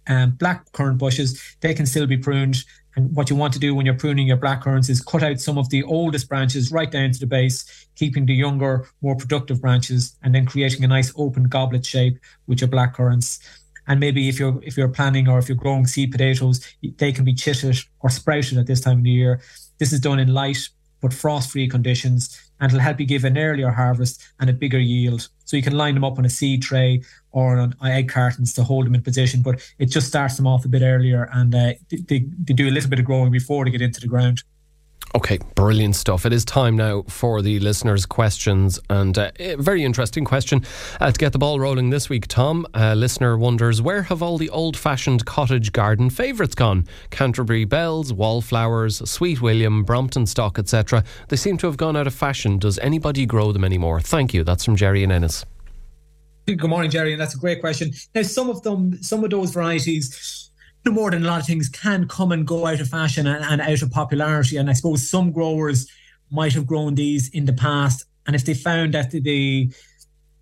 Um, 0.07 0.31
black 0.31 0.71
currant 0.74 0.98
bushes, 0.98 1.42
they 1.62 1.74
can 1.74 1.86
still 1.86 2.07
be 2.07 2.18
pruned 2.18 2.63
and 2.95 3.15
what 3.15 3.30
you 3.30 3.36
want 3.36 3.53
to 3.53 3.59
do 3.59 3.74
when 3.74 3.86
you're 3.86 3.95
pruning 3.95 4.27
your 4.27 4.38
black 4.38 4.63
currants 4.63 4.89
is 4.89 5.01
cut 5.01 5.24
out 5.24 5.39
some 5.39 5.57
of 5.57 5.69
the 5.69 5.83
oldest 5.83 6.27
branches 6.27 6.71
right 6.71 6.92
down 6.92 7.12
to 7.12 7.19
the 7.19 7.25
base, 7.25 7.88
keeping 7.95 8.25
the 8.25 8.33
younger, 8.33 8.88
more 9.01 9.15
productive 9.15 9.62
branches, 9.62 10.18
and 10.24 10.36
then 10.36 10.45
creating 10.45 10.83
a 10.83 10.88
nice 10.88 11.13
open 11.15 11.44
goblet 11.44 11.86
shape 11.86 12.19
with 12.48 12.59
your 12.59 12.68
black 12.68 12.95
currants. 12.95 13.39
And 13.88 14.00
maybe 14.00 14.30
if 14.30 14.39
you're 14.39 14.59
if 14.62 14.77
you're 14.77 14.89
planning 14.89 15.27
or 15.27 15.39
if 15.39 15.50
you're 15.50 15.56
growing 15.56 15.88
seed 15.88 16.12
potatoes, 16.12 16.65
they 16.98 17.12
can 17.12 17.25
be 17.25 17.33
chitted 17.33 17.83
or 18.01 18.09
sprouted 18.09 18.57
at 18.57 18.68
this 18.68 18.81
time 18.81 19.00
of 19.00 19.03
the 19.03 19.09
year. 19.09 19.42
This 19.81 19.93
is 19.93 19.99
done 19.99 20.19
in 20.19 20.31
light 20.31 20.69
but 21.01 21.11
frost-free 21.11 21.67
conditions 21.67 22.39
and 22.59 22.71
it'll 22.71 22.83
help 22.83 22.99
you 22.99 23.07
give 23.07 23.23
an 23.23 23.35
earlier 23.35 23.71
harvest 23.71 24.21
and 24.39 24.47
a 24.47 24.53
bigger 24.53 24.77
yield. 24.77 25.27
So 25.45 25.57
you 25.57 25.63
can 25.63 25.75
line 25.75 25.95
them 25.95 26.03
up 26.03 26.19
on 26.19 26.25
a 26.25 26.29
seed 26.29 26.61
tray 26.61 27.01
or 27.31 27.57
on 27.57 27.73
egg 27.83 28.07
cartons 28.07 28.53
to 28.53 28.63
hold 28.63 28.85
them 28.85 28.93
in 28.93 29.01
position, 29.01 29.41
but 29.41 29.59
it 29.79 29.87
just 29.87 30.05
starts 30.05 30.37
them 30.37 30.45
off 30.45 30.65
a 30.65 30.67
bit 30.67 30.83
earlier 30.83 31.27
and 31.33 31.55
uh, 31.55 31.73
they, 31.89 32.19
they 32.19 32.53
do 32.53 32.69
a 32.69 32.69
little 32.69 32.91
bit 32.91 32.99
of 32.99 33.05
growing 33.05 33.31
before 33.31 33.65
they 33.65 33.71
get 33.71 33.81
into 33.81 33.99
the 33.99 34.07
ground. 34.07 34.43
Okay, 35.13 35.39
brilliant 35.55 35.97
stuff. 35.97 36.25
It 36.25 36.31
is 36.31 36.45
time 36.45 36.77
now 36.77 37.03
for 37.03 37.41
the 37.41 37.59
listeners' 37.59 38.05
questions, 38.05 38.79
and 38.89 39.17
uh, 39.17 39.31
a 39.39 39.55
very 39.55 39.83
interesting 39.83 40.23
question 40.23 40.63
uh, 41.01 41.11
to 41.11 41.17
get 41.19 41.33
the 41.33 41.37
ball 41.37 41.59
rolling 41.59 41.89
this 41.89 42.07
week. 42.07 42.27
Tom, 42.27 42.65
a 42.73 42.95
listener 42.95 43.37
wonders 43.37 43.81
where 43.81 44.03
have 44.03 44.23
all 44.23 44.37
the 44.37 44.49
old-fashioned 44.49 45.25
cottage 45.25 45.73
garden 45.73 46.09
favourites 46.09 46.55
gone? 46.55 46.87
Canterbury 47.09 47.65
bells, 47.65 48.13
wallflowers, 48.13 49.09
Sweet 49.09 49.41
William, 49.41 49.83
Brompton 49.83 50.25
stock, 50.25 50.57
etc. 50.57 51.03
They 51.27 51.35
seem 51.35 51.57
to 51.57 51.67
have 51.67 51.75
gone 51.75 51.97
out 51.97 52.07
of 52.07 52.13
fashion. 52.13 52.57
Does 52.57 52.79
anybody 52.79 53.25
grow 53.25 53.51
them 53.51 53.65
anymore? 53.65 53.99
Thank 53.99 54.33
you. 54.33 54.45
That's 54.45 54.63
from 54.63 54.77
Jerry 54.77 55.03
and 55.03 55.11
Ennis. 55.11 55.45
Good 56.45 56.63
morning, 56.63 56.89
Jerry, 56.89 57.11
and 57.11 57.21
that's 57.21 57.35
a 57.35 57.39
great 57.39 57.59
question. 57.59 57.91
Now, 58.15 58.21
some 58.21 58.49
of 58.49 58.63
them, 58.63 59.03
some 59.03 59.25
of 59.25 59.29
those 59.29 59.51
varieties 59.51 60.50
no 60.85 60.91
more 60.91 61.11
than 61.11 61.23
a 61.23 61.27
lot 61.27 61.39
of 61.39 61.45
things 61.45 61.69
can 61.69 62.07
come 62.07 62.31
and 62.31 62.47
go 62.47 62.65
out 62.65 62.79
of 62.79 62.89
fashion 62.89 63.27
and, 63.27 63.43
and 63.45 63.61
out 63.61 63.81
of 63.81 63.91
popularity. 63.91 64.57
And 64.57 64.69
I 64.69 64.73
suppose 64.73 65.07
some 65.07 65.31
growers 65.31 65.89
might 66.31 66.53
have 66.53 66.65
grown 66.65 66.95
these 66.95 67.29
in 67.29 67.45
the 67.45 67.53
past, 67.53 68.05
and 68.25 68.35
if 68.35 68.45
they 68.45 68.53
found 68.53 68.93
that 68.93 69.11
the 69.11 69.71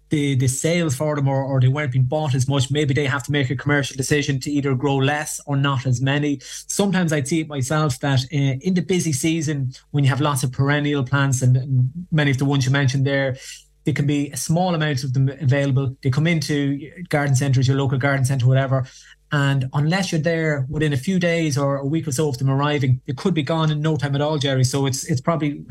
the 0.09 0.35
the 0.35 0.47
sales 0.47 0.95
for 0.95 1.15
them 1.15 1.27
or, 1.27 1.43
or 1.43 1.59
they 1.59 1.67
weren't 1.67 1.91
being 1.91 2.03
bought 2.03 2.35
as 2.35 2.47
much, 2.47 2.71
maybe 2.71 2.93
they 2.93 3.05
have 3.05 3.23
to 3.23 3.31
make 3.31 3.49
a 3.49 3.55
commercial 3.55 3.95
decision 3.95 4.39
to 4.39 4.51
either 4.51 4.75
grow 4.75 4.95
less 4.95 5.39
or 5.45 5.55
not 5.55 5.85
as 5.85 6.01
many. 6.01 6.39
Sometimes 6.41 7.13
I'd 7.13 7.27
see 7.27 7.41
it 7.41 7.47
myself 7.47 7.99
that 7.99 8.21
uh, 8.33 8.57
in 8.61 8.73
the 8.73 8.81
busy 8.81 9.13
season, 9.13 9.73
when 9.91 10.03
you 10.03 10.09
have 10.09 10.21
lots 10.21 10.43
of 10.43 10.51
perennial 10.51 11.03
plants 11.03 11.41
and, 11.41 11.91
many 12.11 12.31
of 12.31 12.37
the 12.37 12.45
ones 12.45 12.65
you 12.65 12.71
mentioned 12.71 13.05
there, 13.05 13.37
there 13.85 13.93
can 13.93 14.07
be 14.07 14.29
a 14.31 14.37
small 14.37 14.73
amount 14.73 15.03
of 15.03 15.13
them 15.13 15.29
available. 15.29 15.95
They 16.01 16.09
come 16.09 16.27
into 16.27 16.91
garden 17.09 17.35
centres, 17.35 17.67
your 17.67 17.77
local 17.77 17.97
garden 17.97 18.25
centre, 18.25 18.47
whatever, 18.47 18.87
and 19.31 19.69
unless 19.73 20.11
you're 20.11 20.21
there 20.21 20.65
within 20.69 20.93
a 20.93 20.97
few 20.97 21.19
days 21.19 21.57
or 21.57 21.77
a 21.77 21.85
week 21.85 22.07
or 22.07 22.11
so 22.11 22.29
of 22.29 22.37
them 22.37 22.49
arriving, 22.49 23.01
it 23.05 23.17
could 23.17 23.33
be 23.33 23.43
gone 23.43 23.71
in 23.71 23.81
no 23.81 23.95
time 23.95 24.15
at 24.15 24.21
all, 24.21 24.37
Jerry. 24.37 24.63
So 24.63 24.85
it's 24.85 25.05
it's 25.05 25.21
probably 25.21 25.65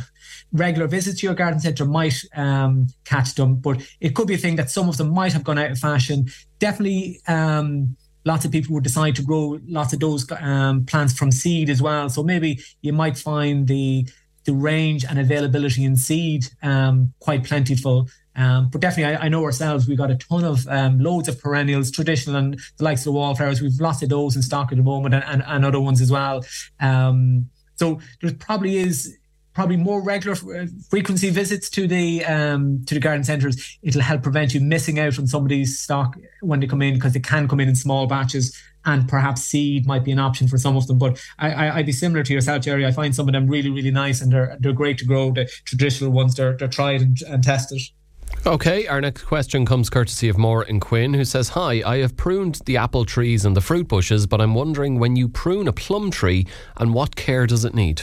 regular 0.53 0.87
visits 0.87 1.21
to 1.21 1.27
your 1.27 1.35
garden 1.35 1.61
centre 1.61 1.85
might 1.85 2.23
um, 2.37 2.87
catch 3.05 3.35
them, 3.35 3.57
but 3.57 3.83
it 4.01 4.15
could 4.15 4.29
be 4.29 4.35
a 4.35 4.39
thing 4.39 4.57
that 4.57 4.71
some 4.71 4.89
of 4.89 4.97
them 4.97 5.13
might 5.13 5.33
have 5.33 5.45
gone 5.45 5.59
out 5.59 5.73
of 5.73 5.79
fashion. 5.79 6.29
Definitely, 6.59 7.21
um, 7.27 7.97
lots 8.25 8.45
of 8.45 8.53
people 8.53 8.75
would 8.75 8.85
decide 8.85 9.17
to 9.17 9.23
grow 9.23 9.59
lots 9.67 9.93
of 9.93 10.01
those 10.01 10.31
um, 10.41 10.85
plants 10.85 11.15
from 11.15 11.33
seed 11.33 11.69
as 11.69 11.83
well. 11.83 12.09
So 12.09 12.23
maybe 12.23 12.61
you 12.83 12.93
might 12.93 13.19
find 13.19 13.67
the 13.67 14.09
the 14.45 14.55
range 14.55 15.05
and 15.05 15.19
availability 15.19 15.85
in 15.85 15.97
seed 15.97 16.47
um, 16.63 17.13
quite 17.19 17.45
plentiful. 17.45 18.09
Um, 18.39 18.69
but 18.71 18.81
definitely, 18.81 19.17
I, 19.17 19.25
I, 19.25 19.29
know 19.29 19.43
ourselves, 19.43 19.89
we've 19.89 19.99
got 19.99 20.13
a 20.13 20.17
ton 20.17 20.45
of 20.45 20.65
um, 20.69 21.01
loads 21.01 21.27
of 21.27 21.41
perennials, 21.41 21.91
traditional 21.91 22.37
and 22.37 22.59
the 22.77 22.85
likes 22.85 23.01
of 23.01 23.07
the 23.07 23.13
wallflowers. 23.13 23.61
We've 23.61 23.81
lots 23.81 24.01
of 24.03 24.11
those 24.11 24.37
in 24.37 24.43
stock 24.43 24.71
at 24.71 24.79
the 24.79 24.85
moment 24.85 25.17
and, 25.17 25.25
and, 25.25 25.43
and 25.45 25.65
other 25.65 25.81
ones 25.81 26.01
as 26.01 26.13
well. 26.13 26.45
Um, 26.79 27.51
so 27.75 28.01
there 28.23 28.33
probably 28.33 28.77
is 28.77 29.19
probably 29.55 29.77
more 29.77 30.01
regular 30.01 30.37
uh, 30.57 30.67
frequency 30.89 31.31
visits 31.31 31.69
to 31.71 31.89
the 31.89 32.25
um, 32.27 32.85
to 32.87 32.95
the 32.95 33.01
garden 33.01 33.25
centres. 33.25 33.79
It'll 33.83 34.03
help 34.03 34.23
prevent 34.23 34.55
you 34.55 34.61
missing 34.61 35.01
out 35.01 35.19
on 35.19 35.27
some 35.27 35.43
of 35.43 35.49
these 35.49 35.81
stock 35.81 36.17
when 36.41 36.61
they 36.61 36.69
come 36.69 36.81
in 36.81 36.95
because 36.95 37.15
they 37.15 37.21
can 37.21 37.49
come 37.49 37.59
in 37.59 37.69
in 37.69 37.75
small 37.75 38.07
batches 38.07 38.57
and 38.85 39.09
perhaps 39.09 39.43
seed 39.43 39.85
might 39.85 40.05
be 40.05 40.13
an 40.13 40.21
option 40.21 40.47
for 40.47 40.59
some 40.59 40.77
of 40.77 40.87
them. 40.87 40.99
But 40.99 41.21
I, 41.41 41.77
would 41.77 41.87
be 41.87 41.93
similar 41.93 42.23
to 42.23 42.33
yourself, 42.33 42.63
Jerry. 42.63 42.87
I 42.87 42.93
find 42.93 43.17
some 43.17 43.29
of 43.29 43.33
them 43.33 43.49
really, 43.49 43.71
really 43.71 43.91
nice 43.91 44.21
and 44.21 44.33
they're 44.33 44.57
they're 44.61 44.73
great 44.73 44.99
to 44.99 45.05
grow. 45.05 45.33
The 45.33 45.47
traditional 45.65 46.13
ones, 46.13 46.37
they're 46.37 46.57
they're 46.57 46.69
tried 46.69 47.01
and, 47.01 47.21
and 47.23 47.43
tested. 47.43 47.81
Okay, 48.47 48.87
our 48.87 49.01
next 49.01 49.25
question 49.25 49.67
comes 49.67 49.91
courtesy 49.91 50.29
of 50.29 50.39
Maura 50.39 50.65
and 50.69 50.81
Quin, 50.81 51.13
who 51.13 51.25
says, 51.25 51.51
Hi, 51.51 51.83
I 51.85 51.99
have 51.99 52.17
pruned 52.17 52.61
the 52.67 52.77
apple 52.77 53.05
trees 53.05 53.45
and 53.45 53.57
the 53.57 53.61
fruit 53.61 53.89
bushes, 53.89 54.27
but 54.27 54.41
I'm 54.41 54.55
wondering 54.55 54.99
when 54.99 55.17
you 55.17 55.29
prune 55.29 55.67
a 55.67 55.73
plum 55.73 56.11
tree 56.11 56.47
and 56.77 56.95
what 56.95 57.17
care 57.17 57.47
does 57.47 57.65
it 57.65 57.75
need? 57.75 58.03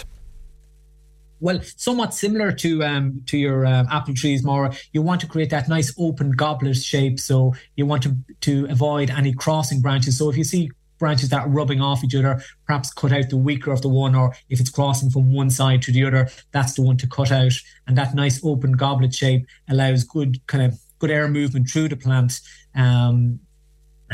Well, 1.39 1.62
somewhat 1.77 2.13
similar 2.13 2.51
to 2.51 2.84
um, 2.84 3.22
to 3.27 3.38
your 3.38 3.65
um, 3.65 3.88
apple 3.92 4.13
trees, 4.13 4.44
Maura. 4.44 4.74
You 4.94 5.01
want 5.01 5.22
to 5.22 5.27
create 5.27 5.50
that 5.50 5.68
nice 5.68 5.94
open 5.98 6.32
goblet 6.32 6.77
shape, 6.77 7.20
so 7.20 7.54
you 7.75 7.86
want 7.86 8.04
to 8.04 8.15
to 8.42 8.65
avoid 8.70 9.10
any 9.10 9.34
crossing 9.34 9.82
branches. 9.82 10.18
So 10.18 10.30
if 10.30 10.38
you 10.38 10.44
see 10.44 10.72
branches 10.98 11.30
that 11.30 11.46
are 11.46 11.50
rubbing 11.50 11.82
off 11.82 12.04
each 12.04 12.16
other, 12.16 12.42
perhaps 12.66 12.94
cut 12.94 13.12
out 13.12 13.30
the 13.30 13.38
weaker 13.38 13.72
of 13.72 13.82
the 13.82 13.90
one, 13.90 14.16
or 14.16 14.34
if 14.50 14.60
it's 14.60 14.70
crossing 14.70 15.10
from 15.10 15.34
one 15.34 15.50
side 15.50 15.82
to 15.84 15.92
the 15.92 16.06
other, 16.06 16.30
that's 16.52 16.74
the 16.74 16.82
one 16.82 16.98
to 16.98 17.08
cut 17.08 17.32
out. 17.32 17.54
And 17.88 17.98
that 17.98 18.16
nice 18.16 18.44
open 18.44 18.74
goblet 18.74 19.14
shape 19.14 19.46
allows 19.70 20.04
good 20.04 20.46
kind 20.48 20.64
of 20.64 20.80
good 21.00 21.12
air 21.12 21.28
movement 21.28 21.70
through 21.70 21.90
the 21.90 21.98
plant. 21.98 22.40
Um, 22.75 23.40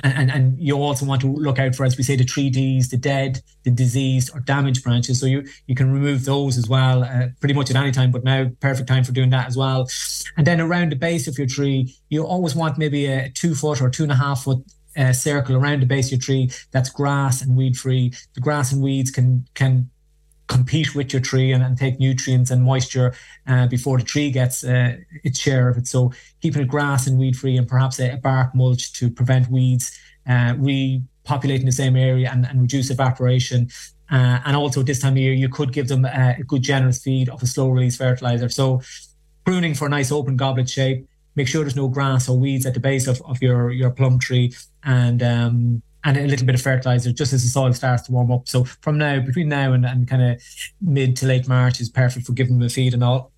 and, 0.03 0.31
and 0.31 0.57
you 0.57 0.75
also 0.77 1.05
want 1.05 1.21
to 1.21 1.27
look 1.27 1.59
out 1.59 1.75
for, 1.75 1.85
as 1.85 1.97
we 1.97 2.03
say, 2.03 2.15
the 2.15 2.23
three 2.23 2.49
Ds, 2.49 2.89
the 2.89 2.97
dead, 2.97 3.41
the 3.63 3.71
diseased 3.71 4.31
or 4.33 4.39
damaged 4.39 4.83
branches. 4.83 5.19
So 5.19 5.25
you, 5.25 5.45
you 5.67 5.75
can 5.75 5.91
remove 5.91 6.23
those 6.23 6.57
as 6.57 6.69
well, 6.69 7.03
uh, 7.03 7.27
pretty 7.41 7.53
much 7.53 7.69
at 7.69 7.75
any 7.75 7.91
time, 7.91 8.09
but 8.09 8.23
now 8.23 8.49
perfect 8.61 8.87
time 8.87 9.03
for 9.03 9.11
doing 9.11 9.31
that 9.31 9.47
as 9.47 9.57
well. 9.57 9.89
And 10.37 10.47
then 10.47 10.61
around 10.61 10.93
the 10.93 10.95
base 10.95 11.27
of 11.27 11.37
your 11.37 11.47
tree, 11.47 11.93
you 12.09 12.25
always 12.25 12.55
want 12.55 12.77
maybe 12.77 13.05
a 13.05 13.29
two 13.29 13.53
foot 13.53 13.81
or 13.81 13.89
two 13.89 14.03
and 14.03 14.11
a 14.13 14.15
half 14.15 14.43
foot 14.43 14.63
uh, 14.97 15.13
circle 15.13 15.55
around 15.55 15.81
the 15.81 15.85
base 15.85 16.07
of 16.07 16.13
your 16.13 16.19
tree 16.19 16.51
that's 16.71 16.89
grass 16.89 17.41
and 17.41 17.55
weed 17.55 17.77
free. 17.77 18.13
The 18.33 18.41
grass 18.41 18.71
and 18.71 18.81
weeds 18.81 19.11
can, 19.11 19.45
can 19.53 19.89
compete 20.51 20.93
with 20.95 21.13
your 21.13 21.21
tree 21.21 21.53
and, 21.53 21.63
and 21.63 21.77
take 21.77 21.99
nutrients 21.99 22.51
and 22.51 22.61
moisture 22.61 23.13
uh, 23.47 23.67
before 23.67 23.97
the 23.97 24.03
tree 24.03 24.29
gets 24.29 24.63
uh, 24.63 24.97
its 25.23 25.39
share 25.39 25.69
of 25.69 25.77
it. 25.77 25.87
So 25.87 26.11
keeping 26.41 26.61
it 26.61 26.67
grass 26.67 27.07
and 27.07 27.17
weed 27.17 27.37
free 27.37 27.57
and 27.57 27.67
perhaps 27.67 27.99
a, 27.99 28.11
a, 28.11 28.17
bark 28.17 28.53
mulch 28.53 28.91
to 28.93 29.09
prevent 29.09 29.49
weeds 29.49 29.97
uh, 30.27 30.53
repopulating 30.55 31.65
the 31.65 31.71
same 31.71 31.95
area 31.95 32.29
and, 32.29 32.45
and 32.45 32.61
reduce 32.61 32.89
evaporation. 32.89 33.69
Uh, 34.11 34.39
and 34.45 34.57
also 34.57 34.83
this 34.83 34.99
time 34.99 35.13
of 35.13 35.19
year, 35.19 35.33
you 35.33 35.47
could 35.47 35.71
give 35.71 35.87
them 35.87 36.03
a, 36.03 36.35
a 36.37 36.43
good 36.43 36.61
generous 36.61 37.01
feed 37.01 37.29
of 37.29 37.41
a 37.41 37.47
slow 37.47 37.69
release 37.69 37.95
fertilizer. 37.95 38.49
So 38.49 38.81
pruning 39.45 39.73
for 39.73 39.85
a 39.85 39.89
nice 39.89 40.11
open 40.11 40.35
goblet 40.35 40.69
shape. 40.69 41.07
Make 41.35 41.47
sure 41.47 41.63
there's 41.63 41.77
no 41.77 41.87
grass 41.87 42.27
or 42.27 42.37
weeds 42.37 42.65
at 42.65 42.73
the 42.73 42.81
base 42.81 43.07
of, 43.07 43.21
of 43.21 43.41
your, 43.41 43.71
your 43.71 43.89
plum 43.89 44.19
tree 44.19 44.53
and 44.83 45.21
um, 45.23 45.81
and 46.03 46.17
a 46.17 46.27
little 46.27 46.45
bit 46.45 46.55
of 46.55 46.61
fertilizer 46.61 47.11
just 47.11 47.33
as 47.33 47.43
the 47.43 47.49
soil 47.49 47.73
starts 47.73 48.03
to 48.03 48.11
warm 48.11 48.31
up. 48.31 48.47
So 48.47 48.63
from 48.63 48.97
now, 48.97 49.19
between 49.19 49.49
now 49.49 49.73
and, 49.73 49.85
and 49.85 50.07
kind 50.07 50.21
of 50.21 50.41
mid 50.81 51.15
to 51.17 51.27
late 51.27 51.47
March 51.47 51.79
is 51.79 51.89
perfect 51.89 52.25
for 52.25 52.33
giving 52.33 52.57
them 52.57 52.65
a 52.65 52.69
feed 52.69 52.93
and 52.93 53.03
all. 53.03 53.31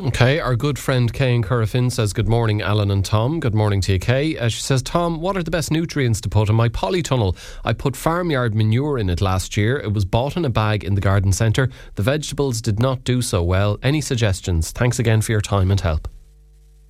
Okay, 0.00 0.38
our 0.38 0.54
good 0.54 0.78
friend 0.78 1.12
Kay 1.12 1.34
in 1.34 1.42
Corofin 1.42 1.90
says, 1.90 2.12
Good 2.12 2.28
morning, 2.28 2.62
Alan 2.62 2.90
and 2.90 3.04
Tom. 3.04 3.40
Good 3.40 3.54
morning 3.54 3.80
to 3.80 3.92
you, 3.92 3.98
Kay. 3.98 4.38
Uh, 4.38 4.48
she 4.48 4.62
says, 4.62 4.80
Tom, 4.80 5.20
what 5.20 5.36
are 5.36 5.42
the 5.42 5.50
best 5.50 5.72
nutrients 5.72 6.20
to 6.20 6.28
put 6.28 6.48
in 6.48 6.54
my 6.54 6.68
polytunnel? 6.68 7.36
I 7.64 7.72
put 7.72 7.96
farmyard 7.96 8.54
manure 8.54 8.98
in 8.98 9.10
it 9.10 9.20
last 9.20 9.56
year. 9.56 9.76
It 9.78 9.92
was 9.92 10.04
bought 10.04 10.36
in 10.36 10.44
a 10.44 10.50
bag 10.50 10.84
in 10.84 10.94
the 10.94 11.00
garden 11.00 11.32
centre. 11.32 11.68
The 11.96 12.02
vegetables 12.02 12.60
did 12.60 12.78
not 12.78 13.02
do 13.02 13.22
so 13.22 13.42
well. 13.42 13.78
Any 13.82 14.00
suggestions? 14.00 14.70
Thanks 14.70 15.00
again 15.00 15.20
for 15.20 15.32
your 15.32 15.40
time 15.40 15.70
and 15.70 15.80
help. 15.80 16.06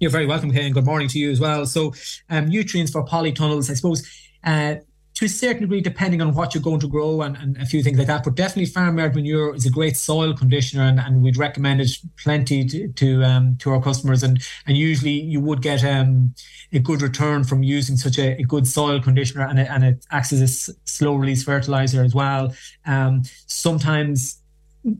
You're 0.01 0.13
very 0.13 0.27
welcome, 0.27 0.53
Kay, 0.53 0.65
and 0.65 0.75
good 0.75 0.85
morning 0.85 1.09
to 1.09 1.19
you 1.19 1.31
as 1.31 1.41
well. 1.41 1.67
So, 1.67 1.93
um, 2.31 2.49
nutrients 2.49 2.93
for 2.93 3.05
polytunnels, 3.05 3.69
I 3.69 3.75
suppose. 3.75 4.09
Uh, 4.45 4.77
to 5.15 5.25
a 5.25 5.29
certain 5.29 5.63
degree, 5.63 5.81
depending 5.81 6.23
on 6.23 6.33
what 6.33 6.55
you're 6.55 6.63
going 6.63 6.79
to 6.79 6.87
grow 6.87 7.23
and, 7.23 7.37
and 7.37 7.57
a 7.57 7.67
few 7.67 7.83
things 7.83 7.99
like 7.99 8.07
that. 8.07 8.23
But 8.23 8.37
definitely, 8.37 8.67
farmyard 8.67 9.17
manure 9.17 9.57
is 9.57 9.67
a 9.67 9.71
great 9.71 9.97
soil 9.97 10.33
conditioner, 10.33 10.85
and, 10.85 11.01
and 11.01 11.21
we'd 11.25 11.37
recommend 11.37 11.81
it 11.81 11.91
plenty 12.23 12.65
to 12.67 12.87
to, 12.93 13.25
um, 13.25 13.57
to 13.57 13.73
our 13.73 13.83
customers. 13.83 14.23
And 14.23 14.41
and 14.69 14.77
usually, 14.77 15.21
you 15.21 15.41
would 15.41 15.63
get 15.63 15.83
um, 15.83 16.33
a 16.73 16.79
good 16.79 17.03
return 17.03 17.43
from 17.43 17.65
using 17.65 17.97
such 17.97 18.19
a, 18.19 18.41
a 18.41 18.45
good 18.45 18.69
soil 18.69 19.01
conditioner, 19.01 19.49
and 19.49 19.59
it, 19.59 19.67
and 19.69 19.83
it 19.83 20.07
acts 20.13 20.33
as 20.33 20.41
a 20.41 20.75
slow 20.85 21.17
release 21.17 21.43
fertilizer 21.43 22.05
as 22.05 22.15
well. 22.15 22.55
Um, 22.87 23.23
sometimes, 23.49 24.41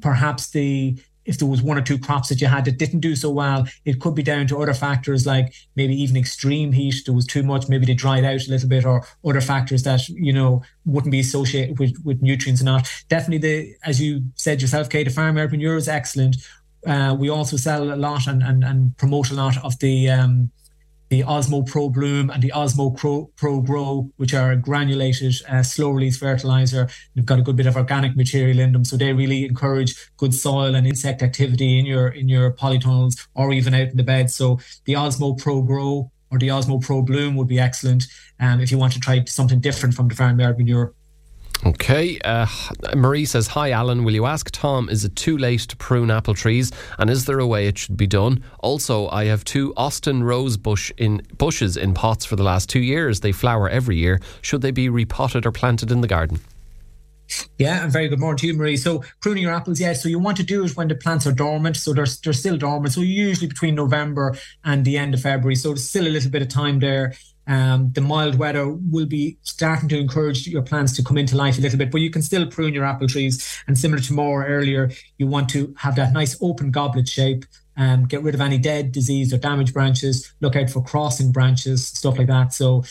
perhaps 0.01 0.51
the 0.51 0.99
if 1.29 1.39
there 1.39 1.47
was 1.47 1.63
one 1.63 1.77
or 1.77 1.83
two 1.83 1.99
crops 1.99 2.31
that 2.31 2.41
you 2.41 2.47
had 2.47 2.65
that 2.65 2.79
didn't 2.79 3.01
do 3.01 3.15
so 3.15 3.31
well, 3.31 3.69
it 3.85 4.01
could 4.01 4.15
be 4.15 4.23
down 4.23 4.47
to 4.47 4.61
other 4.61 4.73
factors 4.73 5.27
like 5.27 5.53
maybe 5.77 5.95
even 5.95 6.17
extreme 6.17 6.73
heat. 6.73 7.03
There 7.05 7.15
was 7.15 7.27
too 7.27 7.43
much, 7.43 7.69
maybe 7.69 7.85
they 7.85 7.95
dried 7.95 8.25
out 8.25 8.47
a 8.47 8.51
little 8.51 8.69
bit, 8.69 8.87
or 8.87 9.07
other 9.25 9.43
factors 9.43 9.83
that 9.83 10.09
you 10.09 10.33
know 10.33 10.63
wouldn't 10.87 11.13
be 11.13 11.21
associated 11.21 11.79
with, 11.79 11.95
with 12.03 12.23
nutrients 12.23 12.63
not. 12.63 12.91
Definitely, 13.09 13.39
the 13.39 13.75
as 13.85 14.01
you 14.01 14.25
said 14.35 14.63
yourself, 14.63 14.89
Kate, 14.89 15.05
the 15.05 15.11
farmyard 15.11 15.53
manure 15.53 15.77
is 15.77 15.89
excellent. 15.89 16.37
Uh, 16.87 17.15
we 17.19 17.29
also 17.29 17.57
sell 17.57 17.93
a 17.93 17.97
lot 17.97 18.27
and, 18.27 18.43
and, 18.43 18.65
and 18.65 18.97
promote 18.97 19.31
a 19.31 19.35
lot 19.35 19.63
of 19.65 19.79
the 19.81 20.09
um, 20.09 20.51
the 21.09 21.23
Osmo 21.23 21.67
Pro 21.67 21.89
Bloom 21.89 22.31
and 22.31 22.43
the 22.43 22.53
Osmo 22.55 22.97
Pro, 22.97 23.31
Pro 23.37 23.61
Grow, 23.61 24.11
which 24.17 24.35
are 24.35 24.53
a 24.53 24.57
granulated 24.57 25.35
uh, 25.49 25.63
slow 25.63 25.91
release 25.91 26.19
fertilizer. 26.19 26.89
They've 27.15 27.25
got 27.25 27.39
a 27.39 27.43
good 27.43 27.57
bit 27.57 27.67
of 27.67 27.77
organic 27.77 28.17
material 28.17 28.59
in 28.59 28.73
them, 28.73 28.85
so 28.85 28.97
they 28.97 29.13
really 29.13 29.45
encourage 29.45 29.95
good 30.17 30.35
soil 30.35 30.75
and 30.75 30.87
insect 30.87 31.23
activity 31.23 31.79
in 31.79 31.87
your 31.87 32.09
in 32.09 32.29
your 32.29 32.53
polytunnels 32.53 33.27
or 33.35 33.53
even 33.53 33.75
out 33.75 33.89
in 33.89 33.97
the 33.97 34.03
bed. 34.03 34.31
So 34.31 34.59
the 34.85 34.95
Osmo 34.95 35.39
Pro 35.39 35.63
Grow 35.63 36.11
or 36.31 36.39
the 36.39 36.49
Osmo 36.49 36.81
Pro 36.83 37.03
Bloom 37.03 37.37
would 37.37 37.49
be 37.49 37.59
excellent 37.59 38.07
um, 38.39 38.61
if 38.61 38.71
you 38.71 38.79
want 38.79 38.93
to 38.93 39.01
try 39.01 39.25
something 39.25 39.61
different 39.61 39.95
from 39.95 40.09
the 40.09 40.15
farmyard 40.15 40.59
manure. 40.59 40.95
Okay. 41.67 42.19
Uh, 42.21 42.47
Marie 42.95 43.25
says, 43.25 43.49
Hi, 43.49 43.71
Alan. 43.71 44.05
Will 44.05 44.15
you 44.15 44.27
ask 44.27 44.51
Tom, 44.51 44.89
is 44.89 45.05
it 45.05 45.17
too 45.17 45.37
late 45.37 45.61
to 45.61 45.77
prune 45.77 46.11
apple 46.11 46.35
trees? 46.35 46.71
And 46.99 47.11
is 47.11 47.25
there 47.25 47.41
a 47.41 47.47
way 47.47 47.67
it 47.67 47.79
should 47.79 47.97
be 47.97 48.07
done? 48.07 48.45
Also, 48.61 49.09
I 49.09 49.25
have 49.25 49.45
two 49.45 49.75
Austin 49.77 50.23
rose 50.23 50.57
bush 50.57 50.93
in 50.97 51.23
bushes 51.37 51.77
in 51.77 51.95
pots 51.95 52.25
for 52.25 52.37
the 52.37 52.45
last 52.45 52.69
two 52.69 52.81
years. 52.81 53.21
They 53.21 53.33
flower 53.33 53.69
every 53.69 53.97
year. 53.97 54.21
Should 54.41 54.63
they 54.63 54.71
be 54.71 54.89
repotted 54.89 55.47
or 55.47 55.53
planted 55.53 55.91
in 55.91 56.01
the 56.01 56.09
garden? 56.09 56.41
Yeah, 57.59 57.83
and 57.83 57.93
very 57.93 58.09
good 58.09 58.21
morning 58.21 58.39
to 58.39 58.47
you, 58.47 58.55
Marie. 58.55 58.77
So 58.77 59.05
pruning 59.21 59.43
your 59.43 59.53
apples, 59.53 59.81
yeah. 59.81 59.93
So 59.93 60.09
you 60.09 60.19
want 60.19 60.39
to 60.39 60.43
do 60.43 60.65
it 60.65 60.77
when 60.77 60.89
the 60.89 60.95
plants 60.95 61.27
are 61.27 61.33
dormant. 61.33 61.77
So 61.77 61.93
they're, 61.93 62.07
they're 62.25 62.33
still 62.33 62.57
dormant. 62.57 62.95
So 62.95 63.03
usually 63.03 63.49
between 63.49 63.75
November 63.75 64.35
and 64.65 64.85
the 64.85 64.97
end 64.97 65.13
of 65.13 65.21
February. 65.21 65.57
So 65.57 65.71
there's 65.71 65.89
still 65.89 66.07
a 66.07 66.09
little 66.09 66.31
bit 66.31 66.41
of 66.41 66.49
time 66.49 66.79
there. 66.79 67.15
Um, 67.49 67.93
the 67.93 68.03
mild 68.03 68.39
weather 68.39 68.69
will 68.69 69.07
be 69.07 69.39
starting 69.43 69.89
to 69.89 69.99
encourage 69.99 70.47
your 70.47 70.63
plants 70.63 70.95
to 70.97 71.03
come 71.03 71.17
into 71.17 71.37
life 71.37 71.59
a 71.59 71.61
little 71.63 71.79
bit, 71.79 71.91
but 71.91 72.03
you 72.03 72.11
can 72.11 72.23
still 72.23 72.47
prune 72.47 72.75
your 72.75 72.85
apple 72.85 73.09
trees. 73.09 73.63
And 73.67 73.77
similar 73.77 74.01
to 74.03 74.13
more 74.13 74.47
earlier, 74.47 74.91
you 75.17 75.27
want 75.27 75.49
to 75.51 75.75
have 75.79 75.97
that 75.97 76.13
nice 76.13 76.37
open 76.41 76.71
goblet 76.71 77.09
shape. 77.09 77.47
Um, 77.77 78.07
get 78.07 78.23
rid 78.23 78.35
of 78.35 78.41
any 78.41 78.59
dead, 78.59 78.93
diseased, 78.93 79.33
or 79.33 79.39
damaged 79.39 79.73
branches. 79.73 80.33
Look 80.41 80.57
out 80.57 80.69
for 80.69 80.83
crossing 80.83 81.33
branches, 81.33 81.87
stuff 81.87 82.19
like 82.19 82.27
that. 82.27 82.53
So, 82.53 82.85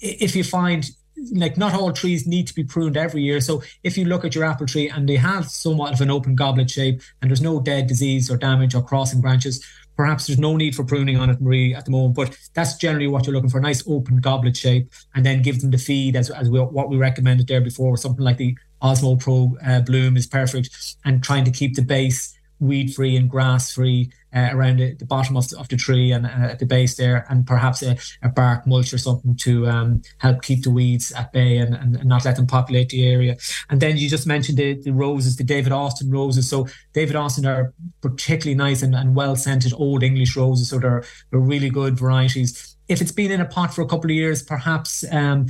if 0.00 0.34
you 0.34 0.42
find 0.42 0.90
like 1.34 1.56
not 1.56 1.74
all 1.74 1.92
trees 1.92 2.26
need 2.26 2.46
to 2.48 2.54
be 2.54 2.64
pruned 2.64 2.96
every 2.96 3.22
year. 3.22 3.40
So 3.40 3.62
if 3.82 3.96
you 3.96 4.04
look 4.04 4.24
at 4.24 4.34
your 4.34 4.44
apple 4.44 4.66
tree 4.66 4.88
and 4.88 5.08
they 5.08 5.16
have 5.16 5.48
somewhat 5.48 5.92
of 5.92 6.00
an 6.00 6.10
open 6.10 6.34
goblet 6.34 6.70
shape 6.70 7.00
and 7.20 7.30
there's 7.30 7.40
no 7.40 7.60
dead 7.60 7.86
disease 7.86 8.30
or 8.30 8.36
damage 8.36 8.74
or 8.74 8.82
crossing 8.82 9.20
branches, 9.20 9.64
Perhaps 9.96 10.26
there's 10.26 10.38
no 10.38 10.56
need 10.56 10.74
for 10.74 10.84
pruning 10.84 11.16
on 11.16 11.30
it, 11.30 11.40
Marie, 11.40 11.74
at 11.74 11.84
the 11.84 11.90
moment, 11.90 12.14
but 12.14 12.36
that's 12.54 12.76
generally 12.76 13.08
what 13.08 13.26
you're 13.26 13.34
looking 13.34 13.50
for: 13.50 13.58
a 13.58 13.62
nice 13.62 13.86
open 13.86 14.18
goblet 14.18 14.56
shape, 14.56 14.90
and 15.14 15.24
then 15.24 15.42
give 15.42 15.60
them 15.60 15.70
the 15.70 15.78
feed 15.78 16.16
as 16.16 16.30
as 16.30 16.48
we, 16.50 16.58
what 16.60 16.88
we 16.88 16.96
recommended 16.96 17.46
there 17.46 17.60
before. 17.60 17.96
Something 17.96 18.24
like 18.24 18.38
the 18.38 18.56
Osmo 18.82 19.20
Pro 19.20 19.56
uh, 19.64 19.80
Bloom 19.80 20.16
is 20.16 20.26
perfect, 20.26 20.96
and 21.04 21.22
trying 21.22 21.44
to 21.44 21.50
keep 21.50 21.76
the 21.76 21.82
base 21.82 22.38
weed 22.58 22.94
free 22.94 23.16
and 23.16 23.28
grass 23.28 23.72
free 23.72 24.12
uh, 24.34 24.48
around 24.52 24.78
the, 24.78 24.94
the, 24.94 25.04
bottom 25.04 25.36
of 25.36 25.48
the, 25.48 25.58
of 25.58 25.68
the 25.68 25.76
tree 25.76 26.12
and 26.12 26.26
uh, 26.26 26.50
at 26.52 26.58
the 26.58 26.66
base 26.66 26.96
there, 26.96 27.26
and 27.28 27.46
perhaps 27.46 27.82
a, 27.82 27.96
a 28.22 28.28
bark 28.28 28.66
mulch 28.66 28.92
or 28.92 28.98
something 28.98 29.36
to 29.36 29.66
um, 29.66 30.02
help 30.18 30.42
keep 30.42 30.62
the 30.62 30.70
weeds 30.70 31.12
at 31.12 31.32
bay 31.32 31.58
and, 31.58 31.74
and, 31.74 32.04
not 32.04 32.24
let 32.24 32.36
them 32.36 32.46
populate 32.46 32.88
the 32.88 33.06
area. 33.06 33.36
And 33.70 33.80
then 33.80 33.96
you 33.96 34.08
just 34.08 34.26
mentioned 34.26 34.58
the, 34.58 34.74
the 34.74 34.92
roses, 34.92 35.36
the 35.36 35.44
David 35.44 35.72
Austin 35.72 36.10
roses. 36.10 36.48
So 36.48 36.66
David 36.92 37.16
Austin 37.16 37.46
are 37.46 37.72
particularly 38.00 38.56
nice 38.56 38.82
and, 38.82 38.94
and 38.94 39.14
well 39.14 39.36
scented 39.36 39.72
old 39.74 40.02
English 40.02 40.36
roses, 40.36 40.70
so 40.70 40.78
they're, 40.78 41.04
they're 41.30 41.40
really 41.40 41.70
good 41.70 41.98
varieties. 41.98 42.76
If 42.88 43.00
it's 43.00 43.12
been 43.12 43.30
in 43.30 43.40
a 43.40 43.46
pot 43.46 43.74
for 43.74 43.82
a 43.82 43.86
couple 43.86 44.10
of 44.10 44.16
years, 44.16 44.42
perhaps 44.42 45.04
um, 45.12 45.46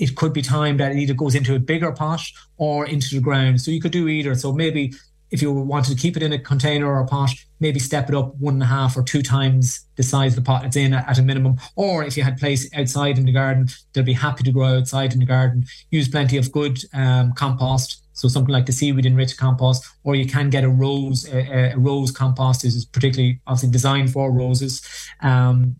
it 0.00 0.16
could 0.16 0.32
be 0.32 0.42
time 0.42 0.78
that 0.78 0.92
it 0.92 0.98
either 0.98 1.14
goes 1.14 1.34
into 1.34 1.54
a 1.54 1.58
bigger 1.58 1.92
pot 1.92 2.22
or 2.56 2.86
into 2.86 3.14
the 3.14 3.20
ground. 3.20 3.60
So 3.60 3.70
you 3.70 3.80
could 3.80 3.92
do 3.92 4.08
either. 4.08 4.34
So 4.34 4.52
maybe 4.52 4.94
if 5.30 5.40
you 5.40 5.52
wanted 5.52 5.94
to 5.94 6.00
keep 6.00 6.16
it 6.16 6.22
in 6.22 6.32
a 6.32 6.38
container 6.38 6.86
or 6.86 7.00
a 7.00 7.06
pot, 7.06 7.30
maybe 7.60 7.78
step 7.78 8.08
it 8.08 8.14
up 8.14 8.34
one 8.36 8.54
and 8.54 8.62
a 8.62 8.66
half 8.66 8.96
or 8.96 9.02
two 9.02 9.22
times 9.22 9.86
the 9.96 10.02
size 10.02 10.32
of 10.36 10.44
the 10.44 10.46
pot 10.46 10.64
it's 10.64 10.76
in 10.76 10.94
at 10.94 11.18
a 11.18 11.22
minimum. 11.22 11.56
Or 11.76 12.04
if 12.04 12.16
you 12.16 12.22
had 12.22 12.38
place 12.38 12.68
outside 12.74 13.18
in 13.18 13.26
the 13.26 13.32
garden, 13.32 13.68
they'll 13.92 14.04
be 14.04 14.12
happy 14.12 14.42
to 14.44 14.52
grow 14.52 14.78
outside 14.78 15.12
in 15.12 15.20
the 15.20 15.26
garden. 15.26 15.64
Use 15.90 16.08
plenty 16.08 16.36
of 16.36 16.50
good 16.52 16.78
um, 16.94 17.32
compost. 17.32 18.02
So 18.12 18.28
something 18.28 18.52
like 18.52 18.66
the 18.66 18.72
seaweed 18.72 19.06
enriched 19.06 19.38
compost, 19.38 19.82
or 20.04 20.14
you 20.14 20.26
can 20.26 20.50
get 20.50 20.62
a 20.62 20.68
rose, 20.68 21.26
a, 21.32 21.72
a 21.72 21.78
rose 21.78 22.10
compost 22.10 22.66
is 22.66 22.84
particularly 22.84 23.40
obviously 23.46 23.70
designed 23.70 24.12
for 24.12 24.30
roses. 24.30 24.82
Um, 25.22 25.76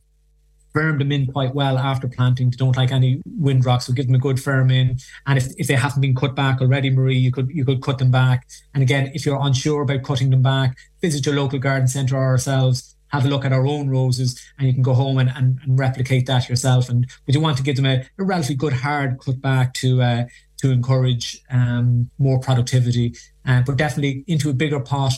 firm 0.72 0.98
them 0.98 1.12
in 1.12 1.26
quite 1.26 1.54
well 1.54 1.78
after 1.78 2.08
planting. 2.08 2.50
They 2.50 2.56
don't 2.56 2.76
like 2.76 2.92
any 2.92 3.20
wind 3.38 3.64
rocks, 3.64 3.86
so 3.86 3.92
give 3.92 4.06
them 4.06 4.14
a 4.14 4.18
good 4.18 4.40
firm 4.40 4.70
in. 4.70 4.98
And 5.26 5.38
if, 5.38 5.48
if 5.56 5.66
they 5.66 5.74
haven't 5.74 6.00
been 6.00 6.14
cut 6.14 6.34
back 6.34 6.60
already, 6.60 6.90
Marie, 6.90 7.18
you 7.18 7.32
could 7.32 7.50
you 7.50 7.64
could 7.64 7.82
cut 7.82 7.98
them 7.98 8.10
back. 8.10 8.46
And 8.74 8.82
again, 8.82 9.10
if 9.14 9.26
you're 9.26 9.40
unsure 9.40 9.82
about 9.82 10.02
cutting 10.02 10.30
them 10.30 10.42
back, 10.42 10.76
visit 11.00 11.26
your 11.26 11.36
local 11.36 11.58
garden 11.58 11.88
centre 11.88 12.16
or 12.16 12.24
ourselves. 12.24 12.96
Have 13.08 13.24
a 13.24 13.28
look 13.28 13.44
at 13.44 13.52
our 13.52 13.66
own 13.66 13.90
roses, 13.90 14.40
and 14.56 14.68
you 14.68 14.72
can 14.72 14.84
go 14.84 14.94
home 14.94 15.18
and, 15.18 15.30
and, 15.30 15.58
and 15.64 15.76
replicate 15.76 16.26
that 16.26 16.48
yourself. 16.48 16.88
And 16.88 17.08
but 17.26 17.34
you 17.34 17.40
want 17.40 17.56
to 17.56 17.64
give 17.64 17.74
them 17.74 17.86
a, 17.86 18.06
a 18.18 18.24
relatively 18.24 18.54
good 18.54 18.72
hard 18.72 19.18
cut 19.18 19.40
back 19.40 19.74
to 19.74 20.00
uh, 20.00 20.24
to 20.58 20.70
encourage 20.70 21.40
um, 21.50 22.08
more 22.18 22.38
productivity. 22.38 23.14
Uh, 23.44 23.62
but 23.66 23.76
definitely 23.76 24.22
into 24.28 24.48
a 24.48 24.52
bigger 24.52 24.78
pot 24.78 25.14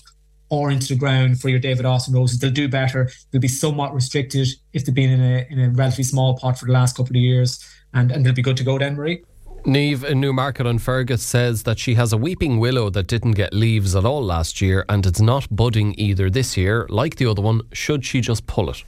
or 0.52 0.71
into 0.71 0.88
the 0.88 0.97
ground 0.97 1.40
for 1.40 1.49
your 1.49 1.59
David 1.59 1.87
Austin 1.87 2.14
roses. 2.14 2.38
They'll 2.38 2.50
do 2.50 2.68
better. 2.68 3.11
They'll 3.30 3.40
be 3.40 3.49
somewhat 3.49 3.94
restricted 3.94 4.49
if 4.75 4.85
they've 4.85 4.94
been 4.94 5.11
in 5.11 5.23
a 5.23 5.47
in 5.49 5.59
a 5.59 5.71
relatively 5.71 6.04
small 6.04 6.37
pot 6.37 6.59
for 6.59 6.66
the 6.66 6.73
last 6.73 6.94
couple 6.94 7.16
of 7.16 7.23
years, 7.23 7.64
and 7.94 8.12
and 8.12 8.25
they'll 8.25 8.35
be 8.35 8.42
good 8.42 8.59
to 8.59 8.64
go 8.64 8.78
then, 8.78 8.94
Marie. 8.94 9.25
Neve 9.64 10.04
in 10.04 10.21
Newmarket 10.21 10.66
on 10.66 10.78
Fergus 10.78 11.23
says 11.23 11.62
that 11.62 11.78
she 11.78 11.94
has 11.94 12.12
a 12.12 12.16
weeping 12.16 12.59
willow 12.59 12.90
that 12.90 13.06
didn't 13.06 13.32
get 13.32 13.54
leaves 13.54 13.94
at 13.94 14.04
all 14.04 14.21
last 14.21 14.61
year 14.61 14.85
and 14.88 15.06
it's 15.06 15.21
not 15.21 15.47
budding 15.54 15.94
either 15.97 16.28
this 16.28 16.56
year. 16.56 16.85
Like 16.90 17.14
the 17.14 17.26
other 17.26 17.42
one, 17.42 17.61
should 17.73 18.04
she 18.04 18.21
just 18.21 18.49
pull 18.49 18.71
it? 18.71 18.82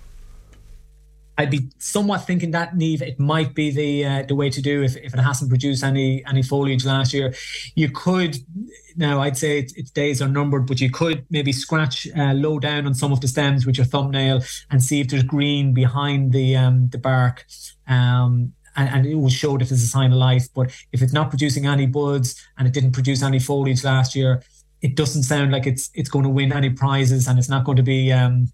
I'd 1.36 1.50
be 1.50 1.70
somewhat 1.78 2.26
thinking 2.26 2.52
that 2.52 2.76
Neve 2.76 3.02
it 3.02 3.18
might 3.18 3.54
be 3.54 3.70
the 3.70 4.04
uh, 4.04 4.22
the 4.22 4.34
way 4.34 4.50
to 4.50 4.62
do 4.62 4.82
if, 4.82 4.96
if 4.96 5.14
it 5.14 5.20
hasn't 5.20 5.50
produced 5.50 5.82
any 5.82 6.24
any 6.26 6.42
foliage 6.42 6.84
last 6.84 7.12
year. 7.12 7.34
You 7.74 7.90
could 7.90 8.36
now 8.96 9.20
I'd 9.20 9.36
say 9.36 9.58
its, 9.58 9.72
its 9.74 9.90
days 9.90 10.22
are 10.22 10.28
numbered, 10.28 10.66
but 10.66 10.80
you 10.80 10.90
could 10.90 11.26
maybe 11.30 11.52
scratch 11.52 12.06
uh, 12.16 12.32
low 12.34 12.60
down 12.60 12.86
on 12.86 12.94
some 12.94 13.12
of 13.12 13.20
the 13.20 13.28
stems 13.28 13.66
with 13.66 13.76
your 13.76 13.86
thumbnail 13.86 14.42
and 14.70 14.82
see 14.82 15.00
if 15.00 15.08
there's 15.08 15.24
green 15.24 15.74
behind 15.74 16.32
the 16.32 16.56
um, 16.56 16.88
the 16.90 16.98
bark. 16.98 17.44
Um, 17.88 18.52
and, 18.76 18.88
and, 18.88 19.06
it 19.06 19.14
will 19.14 19.28
show 19.28 19.56
that 19.56 19.68
there's 19.68 19.84
a 19.84 19.86
sign 19.86 20.10
of 20.10 20.18
life. 20.18 20.48
But 20.52 20.72
if 20.90 21.00
it's 21.00 21.12
not 21.12 21.30
producing 21.30 21.64
any 21.64 21.86
buds 21.86 22.34
and 22.58 22.66
it 22.66 22.74
didn't 22.74 22.90
produce 22.90 23.22
any 23.22 23.38
foliage 23.38 23.84
last 23.84 24.16
year, 24.16 24.42
it 24.82 24.96
doesn't 24.96 25.22
sound 25.22 25.52
like 25.52 25.66
it's 25.66 25.90
it's 25.94 26.08
going 26.08 26.24
to 26.24 26.28
win 26.28 26.52
any 26.52 26.70
prizes 26.70 27.26
and 27.26 27.38
it's 27.38 27.48
not 27.48 27.64
going 27.64 27.76
to 27.76 27.82
be 27.82 28.12
um, 28.12 28.52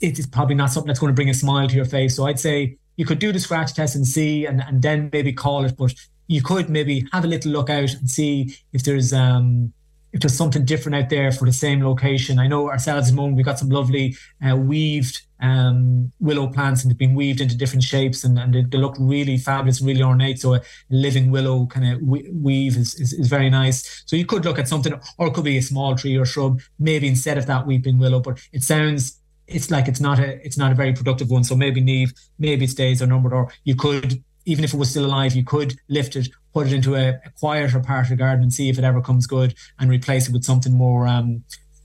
it 0.00 0.18
is 0.18 0.26
probably 0.26 0.54
not 0.54 0.70
something 0.70 0.88
that's 0.88 1.00
going 1.00 1.12
to 1.12 1.14
bring 1.14 1.30
a 1.30 1.34
smile 1.34 1.68
to 1.68 1.74
your 1.74 1.84
face. 1.84 2.16
So 2.16 2.26
I'd 2.26 2.40
say 2.40 2.78
you 2.96 3.04
could 3.04 3.18
do 3.18 3.32
the 3.32 3.40
scratch 3.40 3.74
test 3.74 3.94
and 3.94 4.06
see, 4.06 4.46
and, 4.46 4.62
and 4.62 4.82
then 4.82 5.10
maybe 5.12 5.32
call 5.32 5.64
it. 5.64 5.76
But 5.76 5.94
you 6.26 6.42
could 6.42 6.68
maybe 6.68 7.06
have 7.12 7.24
a 7.24 7.28
little 7.28 7.52
look 7.52 7.70
out 7.70 7.92
and 7.94 8.08
see 8.08 8.54
if 8.72 8.82
there's 8.82 9.12
um 9.12 9.72
if 10.12 10.20
there's 10.20 10.36
something 10.36 10.64
different 10.64 10.96
out 10.96 11.10
there 11.10 11.30
for 11.30 11.44
the 11.44 11.52
same 11.52 11.84
location. 11.84 12.38
I 12.38 12.46
know 12.46 12.70
ourselves 12.70 13.08
at 13.08 13.10
the 13.12 13.16
moment 13.16 13.36
we've 13.36 13.44
got 13.44 13.58
some 13.58 13.68
lovely 13.68 14.16
uh, 14.46 14.56
weaved 14.56 15.20
um, 15.40 16.10
willow 16.18 16.48
plants 16.48 16.82
and 16.82 16.90
they've 16.90 16.98
been 16.98 17.14
weaved 17.14 17.40
into 17.40 17.56
different 17.56 17.84
shapes 17.84 18.24
and, 18.24 18.38
and 18.38 18.54
they, 18.54 18.62
they, 18.62 18.78
look 18.78 18.96
really 18.98 19.36
fabulous, 19.36 19.80
really 19.80 20.02
ornate. 20.02 20.40
So 20.40 20.54
a 20.54 20.62
living 20.90 21.30
willow 21.30 21.66
kind 21.66 21.92
of 21.92 22.02
weave 22.02 22.76
is, 22.76 22.94
is, 22.94 23.12
is, 23.12 23.28
very 23.28 23.50
nice. 23.50 24.02
So 24.06 24.16
you 24.16 24.26
could 24.26 24.44
look 24.44 24.58
at 24.58 24.66
something, 24.66 24.98
or 25.18 25.28
it 25.28 25.34
could 25.34 25.44
be 25.44 25.58
a 25.58 25.62
small 25.62 25.94
tree 25.94 26.16
or 26.16 26.24
shrub, 26.24 26.60
maybe 26.78 27.06
instead 27.06 27.38
of 27.38 27.46
that 27.46 27.66
weeping 27.66 27.98
willow. 27.98 28.20
But 28.20 28.40
it 28.52 28.62
sounds 28.62 29.20
it's 29.48 29.70
like 29.70 29.88
it's 29.88 30.00
not 30.00 30.18
a 30.18 30.44
it's 30.44 30.58
not 30.58 30.70
a 30.70 30.74
very 30.74 30.92
productive 30.92 31.30
one. 31.30 31.44
So 31.44 31.56
maybe 31.56 31.80
Neve, 31.80 32.12
maybe 32.38 32.64
its 32.64 32.74
days 32.74 33.02
are 33.02 33.06
numbered, 33.06 33.32
or 33.32 33.50
you 33.64 33.74
could 33.74 34.22
even 34.44 34.64
if 34.64 34.72
it 34.72 34.78
was 34.78 34.90
still 34.90 35.04
alive, 35.04 35.34
you 35.34 35.44
could 35.44 35.78
lift 35.88 36.16
it, 36.16 36.28
put 36.54 36.66
it 36.66 36.72
into 36.72 36.94
a, 36.94 37.08
a 37.10 37.30
quieter 37.38 37.80
part 37.80 38.04
of 38.04 38.10
the 38.10 38.16
garden, 38.16 38.42
and 38.42 38.52
see 38.52 38.68
if 38.68 38.78
it 38.78 38.84
ever 38.84 39.02
comes 39.02 39.26
good, 39.26 39.54
and 39.78 39.90
replace 39.90 40.28
it 40.28 40.32
with 40.32 40.44
something 40.44 40.72
more 40.72 41.06
um, 41.06 41.42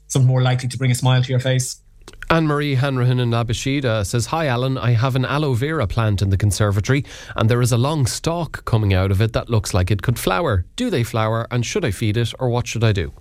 something 0.08 0.28
more 0.28 0.42
likely 0.42 0.70
to 0.70 0.78
bring 0.78 0.92
a 0.92 0.96
smile 0.96 1.24
to 1.24 1.30
your 1.30 1.40
face. 1.40 1.82
Anne 2.30 2.48
Marie 2.48 2.76
Hanrahan 2.76 3.20
in 3.20 3.30
Labasheeda 3.30 4.06
says, 4.06 4.28
Hi 4.28 4.48
Alan, 4.48 4.78
I 4.78 4.92
have 4.92 5.16
an 5.16 5.26
aloe 5.26 5.54
vera 5.54 5.88
plant 5.88 6.22
in 6.22 6.30
the 6.30 6.38
conservatory 6.38 7.06
and 7.36 7.50
there 7.50 7.62
is 7.62 7.72
a 7.72 7.78
long 7.78 8.06
stalk 8.08 8.66
coming 8.66 8.94
out 8.94 9.12
of 9.12 9.22
it 9.22 9.34
that 9.34 9.50
looks 9.50 9.74
like 9.74 9.92
it 9.92 10.02
could 10.02 10.18
flower. 10.18 10.66
Do 10.76 10.90
they 10.90 11.04
flower 11.04 11.48
and 11.52 11.66
should 11.66 11.86
I 11.86 11.92
feed 11.92 12.18
it 12.18 12.34
or 12.40 12.50
what 12.50 12.66
should 12.66 12.84
I 12.84 12.92
do? 12.92 13.14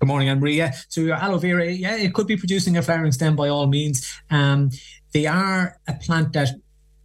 Good 0.00 0.06
morning, 0.06 0.30
Anne-Marie. 0.30 0.56
Yeah, 0.56 0.72
so 0.88 1.02
your 1.02 1.16
aloe 1.16 1.36
vera, 1.36 1.70
yeah, 1.70 1.94
it 1.94 2.14
could 2.14 2.26
be 2.26 2.34
producing 2.34 2.78
a 2.78 2.82
flowering 2.82 3.12
stem 3.12 3.36
by 3.36 3.50
all 3.50 3.66
means. 3.66 4.10
Um, 4.30 4.70
they 5.12 5.26
are 5.26 5.78
a 5.86 5.92
plant 5.92 6.32
that 6.32 6.48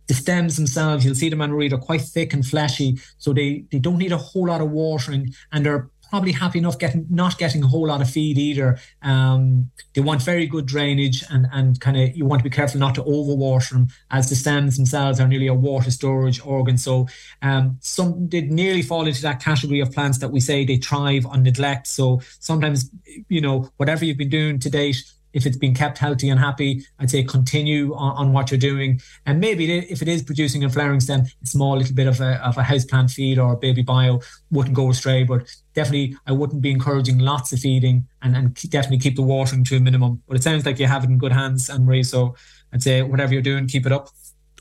the 0.08 0.14
stems 0.14 0.56
themselves, 0.56 1.04
you'll 1.04 1.14
see 1.14 1.28
them, 1.28 1.42
Anne-Marie, 1.42 1.68
they're 1.68 1.78
quite 1.78 2.04
thick 2.04 2.32
and 2.34 2.46
fleshy, 2.46 2.98
so 3.18 3.34
they, 3.34 3.66
they 3.70 3.80
don't 3.80 3.98
need 3.98 4.14
a 4.14 4.18
whole 4.18 4.48
lot 4.48 4.62
of 4.62 4.72
watering 4.72 5.34
and 5.52 5.66
they're 5.66 5.90
probably 6.10 6.32
happy 6.32 6.60
enough 6.60 6.80
getting 6.80 7.06
not 7.10 7.38
getting 7.38 7.64
a 7.64 7.68
whole 7.68 7.88
lot 7.88 8.02
of 8.02 8.10
feed 8.10 8.38
either. 8.38 8.78
Um, 9.02 9.72
they 9.94 10.02
want 10.02 10.22
very 10.22 10.48
good 10.48 10.66
drainage 10.66 11.24
and 11.30 11.48
and 11.52 11.80
kind 11.80 11.98
of 11.98 12.16
you 12.16 12.26
want 12.26 12.40
to 12.40 12.44
be 12.44 12.56
careful 12.56 12.80
not 12.80 12.96
to 12.96 13.04
overwater 13.04 13.72
them 13.72 13.88
as 14.12 14.30
the 14.30 14.36
stems 14.36 14.78
themselves 14.78 15.20
are 15.20 15.28
nearly 15.28 15.48
a 15.48 15.54
water 15.54 15.92
storage 15.92 16.44
organ. 16.46 16.78
So 16.78 17.08
um, 17.42 17.78
some 17.82 18.28
did 18.28 18.52
nearly 18.52 18.82
fall 18.82 19.08
into 19.08 19.22
that 19.24 19.42
category 19.42 19.80
of 19.80 19.92
plants 19.92 20.20
that 20.20 20.32
we 20.32 20.40
say 20.40 20.66
they 20.66 20.78
thrive 20.78 21.26
on 21.26 21.44
neglect. 21.44 21.88
So 21.88 22.22
sometimes 22.40 22.90
you 23.30 23.42
know 23.42 23.70
whatever 23.78 24.06
you've 24.06 24.18
been 24.18 24.30
doing 24.30 24.60
to 24.60 24.70
date 24.70 25.04
if 25.36 25.46
it's 25.46 25.58
been 25.58 25.76
kept 25.76 25.98
healthy 25.98 26.30
and 26.30 26.40
happy, 26.40 26.84
I'd 26.98 27.12
say 27.12 27.24
continue 27.24 27.94
on, 27.94 28.16
on 28.16 28.34
what 28.34 28.50
you're 28.50 28.58
doing. 28.58 29.02
And 29.26 29.40
maybe 29.40 29.78
if 29.78 30.02
it 30.02 30.08
is 30.08 30.24
producing 30.24 30.64
a 30.64 30.70
flowering 30.70 31.02
stem, 31.02 31.26
a 31.44 31.48
small 31.48 31.78
little 31.78 31.94
bit 31.94 32.08
of 32.08 32.22
a, 32.22 32.44
of 32.44 32.58
a 32.58 32.64
house 32.64 32.86
plant 32.86 33.12
feed 33.12 33.38
or 33.38 33.54
a 33.54 33.58
baby 33.58 33.84
bio 33.84 34.22
wouldn't 34.50 34.76
go 34.76 34.90
astray. 34.90 35.24
But 35.24 35.54
definitely, 35.74 36.16
I 36.26 36.32
wouldn't 36.32 36.62
be 36.62 36.72
encouraging 36.72 37.20
lots 37.20 37.52
of 37.52 37.60
feeding 37.60 38.08
and, 38.22 38.36
and 38.36 38.56
definitely 38.72 39.00
keep 39.00 39.18
the 39.18 39.22
watering 39.22 39.66
to 39.66 39.76
a 39.76 39.80
minimum. 39.80 40.24
But 40.26 40.38
it 40.38 40.44
sounds 40.44 40.66
like 40.66 40.80
you 40.80 40.88
have 40.88 41.04
it 41.04 41.10
in 41.10 41.18
good 41.18 41.34
hands, 41.34 41.70
Anne 41.70 41.86
Marie. 41.86 42.04
So 42.04 42.36
I'd 42.72 42.82
say 42.82 43.02
whatever 43.02 43.34
you're 43.34 43.42
doing, 43.42 43.68
keep 43.68 43.86
it 43.86 43.92
up. 43.92 44.08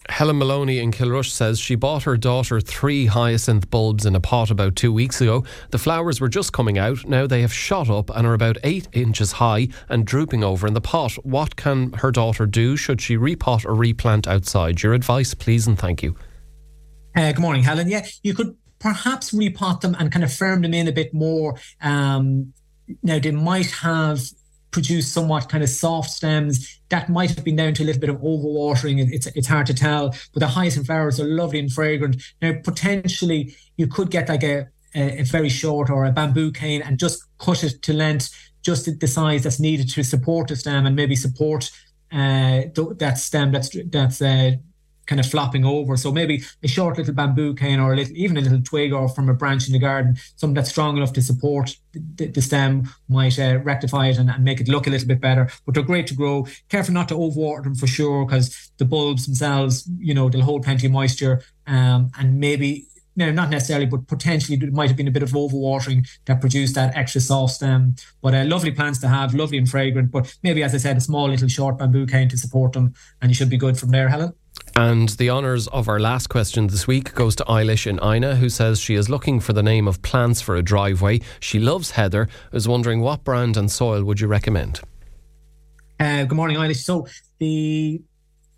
Helen 0.08 0.38
Maloney 0.38 0.78
in 0.78 0.90
Kilrush 0.90 1.30
says 1.30 1.58
she 1.58 1.74
bought 1.74 2.02
her 2.02 2.16
daughter 2.16 2.60
three 2.60 3.06
hyacinth 3.06 3.70
bulbs 3.70 4.04
in 4.04 4.14
a 4.14 4.20
pot 4.20 4.50
about 4.50 4.76
two 4.76 4.92
weeks 4.92 5.20
ago. 5.20 5.44
The 5.70 5.78
flowers 5.78 6.20
were 6.20 6.28
just 6.28 6.52
coming 6.52 6.78
out. 6.78 7.06
Now 7.06 7.26
they 7.26 7.40
have 7.40 7.52
shot 7.52 7.88
up 7.88 8.10
and 8.10 8.26
are 8.26 8.34
about 8.34 8.58
eight 8.64 8.88
inches 8.92 9.32
high 9.32 9.68
and 9.88 10.06
drooping 10.06 10.44
over 10.44 10.66
in 10.66 10.74
the 10.74 10.80
pot. 10.80 11.12
What 11.24 11.56
can 11.56 11.92
her 11.94 12.10
daughter 12.10 12.46
do? 12.46 12.76
Should 12.76 13.00
she 13.00 13.16
repot 13.16 13.64
or 13.64 13.74
replant 13.74 14.28
outside? 14.28 14.82
Your 14.82 14.94
advice, 14.94 15.34
please, 15.34 15.66
and 15.66 15.78
thank 15.78 16.02
you. 16.02 16.14
Uh, 17.16 17.32
good 17.32 17.40
morning, 17.40 17.62
Helen. 17.62 17.88
Yeah, 17.88 18.06
you 18.22 18.34
could 18.34 18.56
perhaps 18.78 19.30
repot 19.32 19.80
them 19.80 19.96
and 19.98 20.12
kind 20.12 20.24
of 20.24 20.32
firm 20.32 20.62
them 20.62 20.74
in 20.74 20.86
a 20.86 20.92
bit 20.92 21.14
more. 21.14 21.58
Um, 21.80 22.52
now 23.02 23.18
they 23.18 23.30
might 23.30 23.70
have 23.70 24.20
produce 24.74 25.10
somewhat 25.10 25.48
kind 25.48 25.62
of 25.62 25.70
soft 25.70 26.10
stems. 26.10 26.80
That 26.88 27.08
might 27.08 27.30
have 27.30 27.44
been 27.44 27.54
down 27.54 27.74
to 27.74 27.84
a 27.84 27.86
little 27.86 28.00
bit 28.00 28.10
of 28.10 28.16
overwatering. 28.16 28.98
It's 29.12 29.28
it's 29.28 29.46
hard 29.46 29.66
to 29.68 29.74
tell. 29.74 30.08
But 30.32 30.40
the 30.40 30.48
hyacinth 30.48 30.86
flowers 30.86 31.20
are 31.20 31.24
lovely 31.24 31.60
and 31.60 31.72
fragrant. 31.72 32.20
Now 32.42 32.54
potentially 32.64 33.54
you 33.76 33.86
could 33.86 34.10
get 34.10 34.28
like 34.28 34.42
a 34.42 34.66
a, 34.96 35.20
a 35.20 35.22
very 35.22 35.48
short 35.48 35.90
or 35.90 36.04
a 36.04 36.10
bamboo 36.10 36.50
cane 36.50 36.82
and 36.82 36.98
just 36.98 37.22
cut 37.38 37.62
it 37.62 37.82
to 37.82 37.92
length, 37.92 38.28
just 38.62 38.88
the 39.00 39.06
size 39.06 39.44
that's 39.44 39.60
needed 39.60 39.88
to 39.90 40.02
support 40.02 40.48
the 40.48 40.56
stem 40.56 40.86
and 40.86 40.96
maybe 40.96 41.14
support 41.14 41.70
uh, 42.12 42.62
that 42.98 43.14
stem 43.16 43.52
that's 43.52 43.70
that's 43.90 44.20
uh, 44.20 44.52
kind 45.06 45.20
of 45.20 45.26
flopping 45.26 45.64
over. 45.64 45.96
So 45.96 46.12
maybe 46.12 46.42
a 46.62 46.68
short 46.68 46.98
little 46.98 47.14
bamboo 47.14 47.54
cane 47.54 47.80
or 47.80 47.92
a 47.92 47.96
little, 47.96 48.16
even 48.16 48.36
a 48.36 48.40
little 48.40 48.62
twig 48.62 48.92
or 48.92 49.08
from 49.08 49.28
a 49.28 49.34
branch 49.34 49.66
in 49.66 49.72
the 49.72 49.78
garden, 49.78 50.16
something 50.36 50.54
that's 50.54 50.70
strong 50.70 50.96
enough 50.96 51.12
to 51.14 51.22
support 51.22 51.76
the, 51.92 52.26
the 52.26 52.42
stem 52.42 52.88
might 53.08 53.38
uh, 53.38 53.58
rectify 53.62 54.08
it 54.08 54.18
and, 54.18 54.30
and, 54.30 54.44
make 54.44 54.60
it 54.60 54.68
look 54.68 54.86
a 54.86 54.90
little 54.90 55.08
bit 55.08 55.20
better. 55.20 55.48
But 55.64 55.74
they're 55.74 55.82
great 55.82 56.06
to 56.08 56.14
grow. 56.14 56.46
Careful 56.68 56.94
not 56.94 57.08
to 57.08 57.14
overwater 57.14 57.64
them 57.64 57.74
for 57.74 57.86
sure, 57.86 58.26
because 58.26 58.72
the 58.78 58.84
bulbs 58.84 59.26
themselves, 59.26 59.88
you 59.98 60.14
know, 60.14 60.28
they'll 60.28 60.42
hold 60.42 60.64
plenty 60.64 60.86
of 60.86 60.92
moisture. 60.92 61.42
Um, 61.66 62.10
and 62.18 62.38
maybe 62.38 62.88
no, 63.16 63.30
not 63.30 63.50
necessarily, 63.50 63.86
but 63.86 64.06
potentially 64.08 64.56
there 64.56 64.70
might 64.70 64.88
have 64.88 64.96
been 64.96 65.08
a 65.08 65.12
bit 65.12 65.22
of 65.22 65.30
overwatering 65.30 66.06
that 66.24 66.40
produced 66.40 66.74
that 66.74 66.96
extra 66.96 67.20
soft 67.20 67.54
stem. 67.54 67.94
But 68.20 68.34
uh, 68.34 68.44
lovely 68.44 68.72
plants 68.72 68.98
to 69.00 69.08
have, 69.08 69.34
lovely 69.34 69.58
and 69.58 69.68
fragrant. 69.68 70.10
But 70.10 70.36
maybe, 70.42 70.62
as 70.62 70.74
I 70.74 70.78
said, 70.78 70.96
a 70.96 71.00
small 71.00 71.28
little 71.28 71.48
short 71.48 71.78
bamboo 71.78 72.06
cane 72.06 72.28
to 72.30 72.36
support 72.36 72.72
them, 72.72 72.94
and 73.22 73.30
you 73.30 73.34
should 73.34 73.50
be 73.50 73.56
good 73.56 73.78
from 73.78 73.90
there, 73.90 74.08
Helen. 74.08 74.32
And 74.76 75.10
the 75.10 75.30
honours 75.30 75.68
of 75.68 75.88
our 75.88 76.00
last 76.00 76.26
question 76.28 76.66
this 76.66 76.86
week 76.86 77.14
goes 77.14 77.36
to 77.36 77.44
Eilish 77.44 77.86
in 77.86 78.00
Inagh, 78.00 78.34
who 78.34 78.48
says 78.48 78.80
she 78.80 78.96
is 78.96 79.08
looking 79.08 79.38
for 79.38 79.52
the 79.52 79.62
name 79.62 79.86
of 79.86 80.02
plants 80.02 80.40
for 80.40 80.56
a 80.56 80.62
driveway. 80.62 81.20
She 81.38 81.60
loves 81.60 81.92
heather. 81.92 82.28
Is 82.52 82.66
wondering 82.66 83.00
what 83.00 83.22
brand 83.22 83.56
and 83.56 83.70
soil 83.70 84.02
would 84.02 84.18
you 84.18 84.26
recommend? 84.26 84.80
Uh, 86.00 86.24
good 86.24 86.34
morning, 86.34 86.56
Eilish. 86.56 86.82
So 86.82 87.06
the 87.38 88.02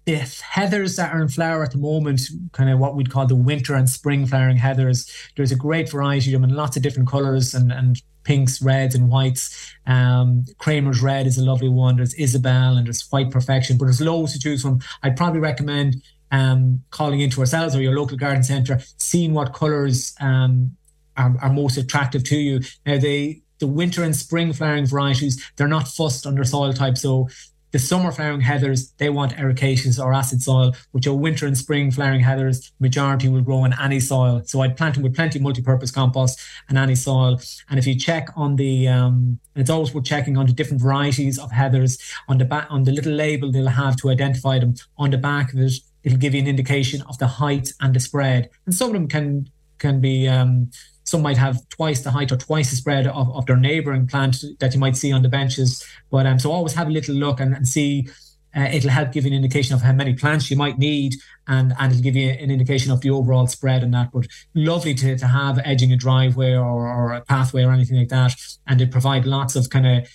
the 0.06 0.14
heathers 0.14 0.96
that 0.96 1.12
are 1.12 1.20
in 1.20 1.28
flower 1.28 1.64
at 1.64 1.72
the 1.72 1.78
moment, 1.78 2.20
kind 2.52 2.70
of 2.70 2.78
what 2.78 2.94
we'd 2.94 3.10
call 3.10 3.26
the 3.26 3.34
winter 3.34 3.74
and 3.74 3.90
spring 3.90 4.24
flowering 4.24 4.56
heathers, 4.56 5.10
there's 5.36 5.50
a 5.50 5.56
great 5.56 5.90
variety 5.90 6.32
of 6.32 6.40
them 6.40 6.48
in 6.48 6.56
lots 6.56 6.76
of 6.76 6.82
different 6.82 7.08
colours 7.08 7.54
and, 7.54 7.72
and 7.72 8.00
pinks, 8.22 8.62
reds, 8.62 8.94
and 8.94 9.10
whites. 9.10 9.74
Um, 9.86 10.44
Kramer's 10.58 11.02
Red 11.02 11.26
is 11.26 11.38
a 11.38 11.44
lovely 11.44 11.68
one. 11.68 11.96
There's 11.96 12.14
Isabel 12.14 12.76
and 12.76 12.86
there's 12.86 13.02
White 13.10 13.32
Perfection, 13.32 13.78
but 13.78 13.86
there's 13.86 14.00
loads 14.00 14.32
to 14.34 14.38
choose 14.38 14.62
from. 14.62 14.80
I'd 15.02 15.16
probably 15.16 15.40
recommend 15.40 15.96
um, 16.30 16.82
calling 16.90 17.20
into 17.20 17.40
ourselves 17.40 17.74
or 17.74 17.82
your 17.82 17.98
local 17.98 18.16
garden 18.16 18.44
centre, 18.44 18.78
seeing 18.98 19.34
what 19.34 19.54
colours 19.54 20.14
um, 20.20 20.76
are, 21.16 21.34
are 21.42 21.52
most 21.52 21.76
attractive 21.78 22.22
to 22.24 22.36
you. 22.36 22.60
Now, 22.84 22.98
they 22.98 23.42
the 23.58 23.66
winter 23.66 24.02
and 24.04 24.14
spring 24.14 24.52
flowering 24.52 24.86
varieties, 24.86 25.42
they're 25.56 25.66
not 25.66 25.88
fussed 25.88 26.26
under 26.26 26.44
soil 26.44 26.72
type. 26.72 26.98
So 26.98 27.28
the 27.76 27.82
summer 27.82 28.10
flowering 28.10 28.40
heathers, 28.40 28.96
they 28.96 29.10
want 29.10 29.36
ericaceous 29.36 30.02
or 30.02 30.14
acid 30.14 30.40
soil, 30.42 30.74
which 30.92 31.06
are 31.06 31.12
winter 31.12 31.46
and 31.46 31.58
spring 31.58 31.90
flowering 31.90 32.22
heathers, 32.22 32.72
majority 32.80 33.28
will 33.28 33.42
grow 33.42 33.66
in 33.66 33.74
any 33.78 34.00
soil. 34.00 34.40
So 34.46 34.62
I'd 34.62 34.78
plant 34.78 34.94
them 34.94 35.02
with 35.02 35.14
plenty 35.14 35.38
of 35.38 35.42
multi-purpose 35.42 35.90
compost 35.90 36.40
and 36.70 36.78
any 36.78 36.94
soil. 36.94 37.38
And 37.68 37.78
if 37.78 37.86
you 37.86 37.94
check 37.94 38.30
on 38.34 38.56
the, 38.56 38.88
um, 38.88 39.40
it's 39.54 39.68
always 39.68 39.92
worth 39.92 40.06
checking 40.06 40.38
on 40.38 40.46
the 40.46 40.54
different 40.54 40.80
varieties 40.80 41.38
of 41.38 41.50
heathers 41.50 42.00
on 42.28 42.38
the 42.38 42.46
back, 42.46 42.66
on 42.70 42.84
the 42.84 42.92
little 42.92 43.12
label 43.12 43.52
they'll 43.52 43.66
have 43.66 43.96
to 43.96 44.08
identify 44.08 44.58
them. 44.58 44.76
On 44.96 45.10
the 45.10 45.18
back 45.18 45.52
of 45.52 45.58
it, 45.58 45.74
it'll 46.02 46.16
give 46.16 46.32
you 46.34 46.40
an 46.40 46.48
indication 46.48 47.02
of 47.02 47.18
the 47.18 47.26
height 47.26 47.74
and 47.82 47.92
the 47.92 48.00
spread. 48.00 48.48
And 48.64 48.74
some 48.74 48.86
of 48.88 48.94
them 48.94 49.06
can 49.06 49.50
can 49.78 50.00
be 50.00 50.28
um, 50.28 50.70
some 51.06 51.22
might 51.22 51.38
have 51.38 51.66
twice 51.68 52.02
the 52.02 52.10
height 52.10 52.32
or 52.32 52.36
twice 52.36 52.70
the 52.70 52.76
spread 52.76 53.06
of, 53.06 53.34
of 53.34 53.46
their 53.46 53.56
neighbouring 53.56 54.06
plant 54.06 54.44
that 54.58 54.74
you 54.74 54.80
might 54.80 54.96
see 54.96 55.12
on 55.12 55.22
the 55.22 55.28
benches. 55.28 55.84
But 56.10 56.26
um, 56.26 56.38
so 56.38 56.50
always 56.50 56.74
have 56.74 56.88
a 56.88 56.90
little 56.90 57.14
look 57.14 57.40
and, 57.40 57.54
and 57.54 57.66
see. 57.66 58.08
Uh, 58.56 58.70
it'll 58.72 58.88
help 58.90 59.12
give 59.12 59.24
you 59.24 59.30
an 59.30 59.36
indication 59.36 59.74
of 59.74 59.82
how 59.82 59.92
many 59.92 60.14
plants 60.14 60.50
you 60.50 60.56
might 60.56 60.78
need, 60.78 61.14
and 61.46 61.74
and 61.78 61.92
it'll 61.92 62.02
give 62.02 62.16
you 62.16 62.30
an 62.30 62.50
indication 62.50 62.90
of 62.90 63.02
the 63.02 63.10
overall 63.10 63.46
spread 63.46 63.82
and 63.82 63.92
that. 63.92 64.10
But 64.10 64.26
lovely 64.54 64.94
to, 64.94 65.18
to 65.18 65.26
have 65.26 65.60
edging 65.62 65.92
a 65.92 65.96
driveway 65.96 66.54
or, 66.54 66.88
or 66.88 67.12
a 67.12 67.20
pathway 67.20 67.64
or 67.64 67.72
anything 67.72 67.98
like 67.98 68.08
that, 68.08 68.34
and 68.66 68.80
it 68.80 68.90
provide 68.90 69.26
lots 69.26 69.56
of 69.56 69.68
kind 69.68 69.86
of 69.86 70.08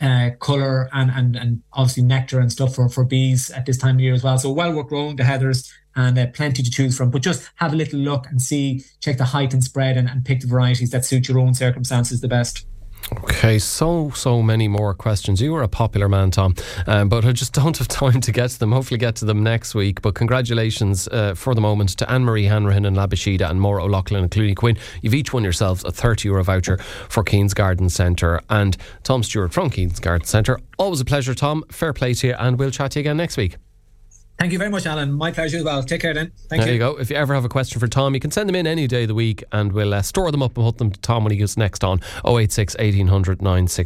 uh, 0.00 0.30
color 0.40 0.90
and, 0.92 1.10
and 1.10 1.36
and 1.36 1.62
obviously 1.72 2.02
nectar 2.02 2.38
and 2.38 2.52
stuff 2.52 2.74
for, 2.74 2.88
for 2.90 3.02
bees 3.02 3.50
at 3.50 3.64
this 3.64 3.78
time 3.78 3.96
of 3.96 4.00
year 4.02 4.12
as 4.12 4.22
well. 4.22 4.36
So 4.36 4.52
well 4.52 4.74
worth 4.74 4.88
growing 4.88 5.16
the 5.16 5.24
heathers 5.24 5.72
and 5.96 6.18
uh, 6.18 6.26
plenty 6.28 6.62
to 6.62 6.70
choose 6.70 6.96
from. 6.96 7.10
But 7.10 7.22
just 7.22 7.50
have 7.56 7.72
a 7.72 7.76
little 7.76 7.98
look 7.98 8.26
and 8.28 8.40
see, 8.40 8.84
check 9.00 9.18
the 9.18 9.24
height 9.24 9.52
and 9.52 9.64
spread, 9.64 9.96
and, 9.96 10.08
and 10.08 10.24
pick 10.24 10.40
the 10.40 10.46
varieties 10.46 10.90
that 10.90 11.04
suit 11.04 11.28
your 11.28 11.38
own 11.38 11.54
circumstances 11.54 12.20
the 12.20 12.28
best. 12.28 12.66
Okay, 13.22 13.58
so 13.60 14.10
so 14.10 14.42
many 14.42 14.66
more 14.66 14.92
questions. 14.92 15.40
You 15.40 15.54
are 15.54 15.62
a 15.62 15.68
popular 15.68 16.08
man, 16.08 16.32
Tom, 16.32 16.56
um, 16.88 17.08
but 17.08 17.24
I 17.24 17.30
just 17.30 17.52
don't 17.52 17.78
have 17.78 17.86
time 17.88 18.20
to 18.20 18.32
get 18.32 18.50
to 18.50 18.58
them. 18.58 18.72
Hopefully, 18.72 18.98
get 18.98 19.14
to 19.16 19.24
them 19.24 19.44
next 19.44 19.74
week. 19.74 20.02
But 20.02 20.14
congratulations 20.14 21.06
uh, 21.08 21.34
for 21.34 21.54
the 21.54 21.60
moment 21.60 21.90
to 21.90 22.10
Anne 22.10 22.24
Marie 22.24 22.46
Hanrahan 22.46 22.84
and 22.84 22.96
Labasheeda 22.96 23.48
and 23.48 23.60
Maura 23.60 23.84
O'Loughlin 23.84 24.22
and 24.24 24.30
Clooney 24.30 24.56
Quin. 24.56 24.76
You've 25.02 25.14
each 25.14 25.32
won 25.32 25.44
yourselves 25.44 25.84
a 25.84 25.92
30 25.92 26.28
euro 26.28 26.42
voucher 26.42 26.78
for 27.08 27.22
Keen's 27.22 27.54
Garden 27.54 27.88
Centre. 27.88 28.40
And 28.50 28.76
Tom 29.04 29.22
Stewart 29.22 29.52
from 29.52 29.70
Keen's 29.70 30.00
Garden 30.00 30.26
Centre. 30.26 30.58
Always 30.78 31.00
a 31.00 31.04
pleasure, 31.04 31.34
Tom. 31.34 31.64
Fair 31.70 31.92
play 31.92 32.12
to 32.14 32.28
you, 32.28 32.34
and 32.38 32.58
we'll 32.58 32.72
chat 32.72 32.92
to 32.92 32.98
you 32.98 33.02
again 33.02 33.16
next 33.16 33.36
week. 33.36 33.56
Thank 34.38 34.52
you 34.52 34.58
very 34.58 34.70
much, 34.70 34.84
Alan. 34.84 35.12
My 35.12 35.32
pleasure 35.32 35.56
as 35.56 35.64
well. 35.64 35.82
Take 35.82 36.02
care 36.02 36.12
then. 36.12 36.30
Thank 36.48 36.62
there 36.62 36.72
you. 36.72 36.78
There 36.78 36.88
you 36.88 36.94
go. 36.94 37.00
If 37.00 37.08
you 37.08 37.16
ever 37.16 37.32
have 37.32 37.46
a 37.46 37.48
question 37.48 37.80
for 37.80 37.88
Tom, 37.88 38.12
you 38.12 38.20
can 38.20 38.30
send 38.30 38.48
them 38.48 38.54
in 38.54 38.66
any 38.66 38.86
day 38.86 39.02
of 39.02 39.08
the 39.08 39.14
week 39.14 39.42
and 39.50 39.72
we'll 39.72 39.94
uh, 39.94 40.02
store 40.02 40.30
them 40.30 40.42
up 40.42 40.58
and 40.58 40.66
put 40.66 40.76
them 40.76 40.90
to 40.90 41.00
Tom 41.00 41.24
when 41.24 41.32
he 41.32 41.38
goes 41.38 41.56
next 41.56 41.82
on 41.82 42.00
086 42.26 42.76
1800 42.76 43.40
96. 43.40 43.84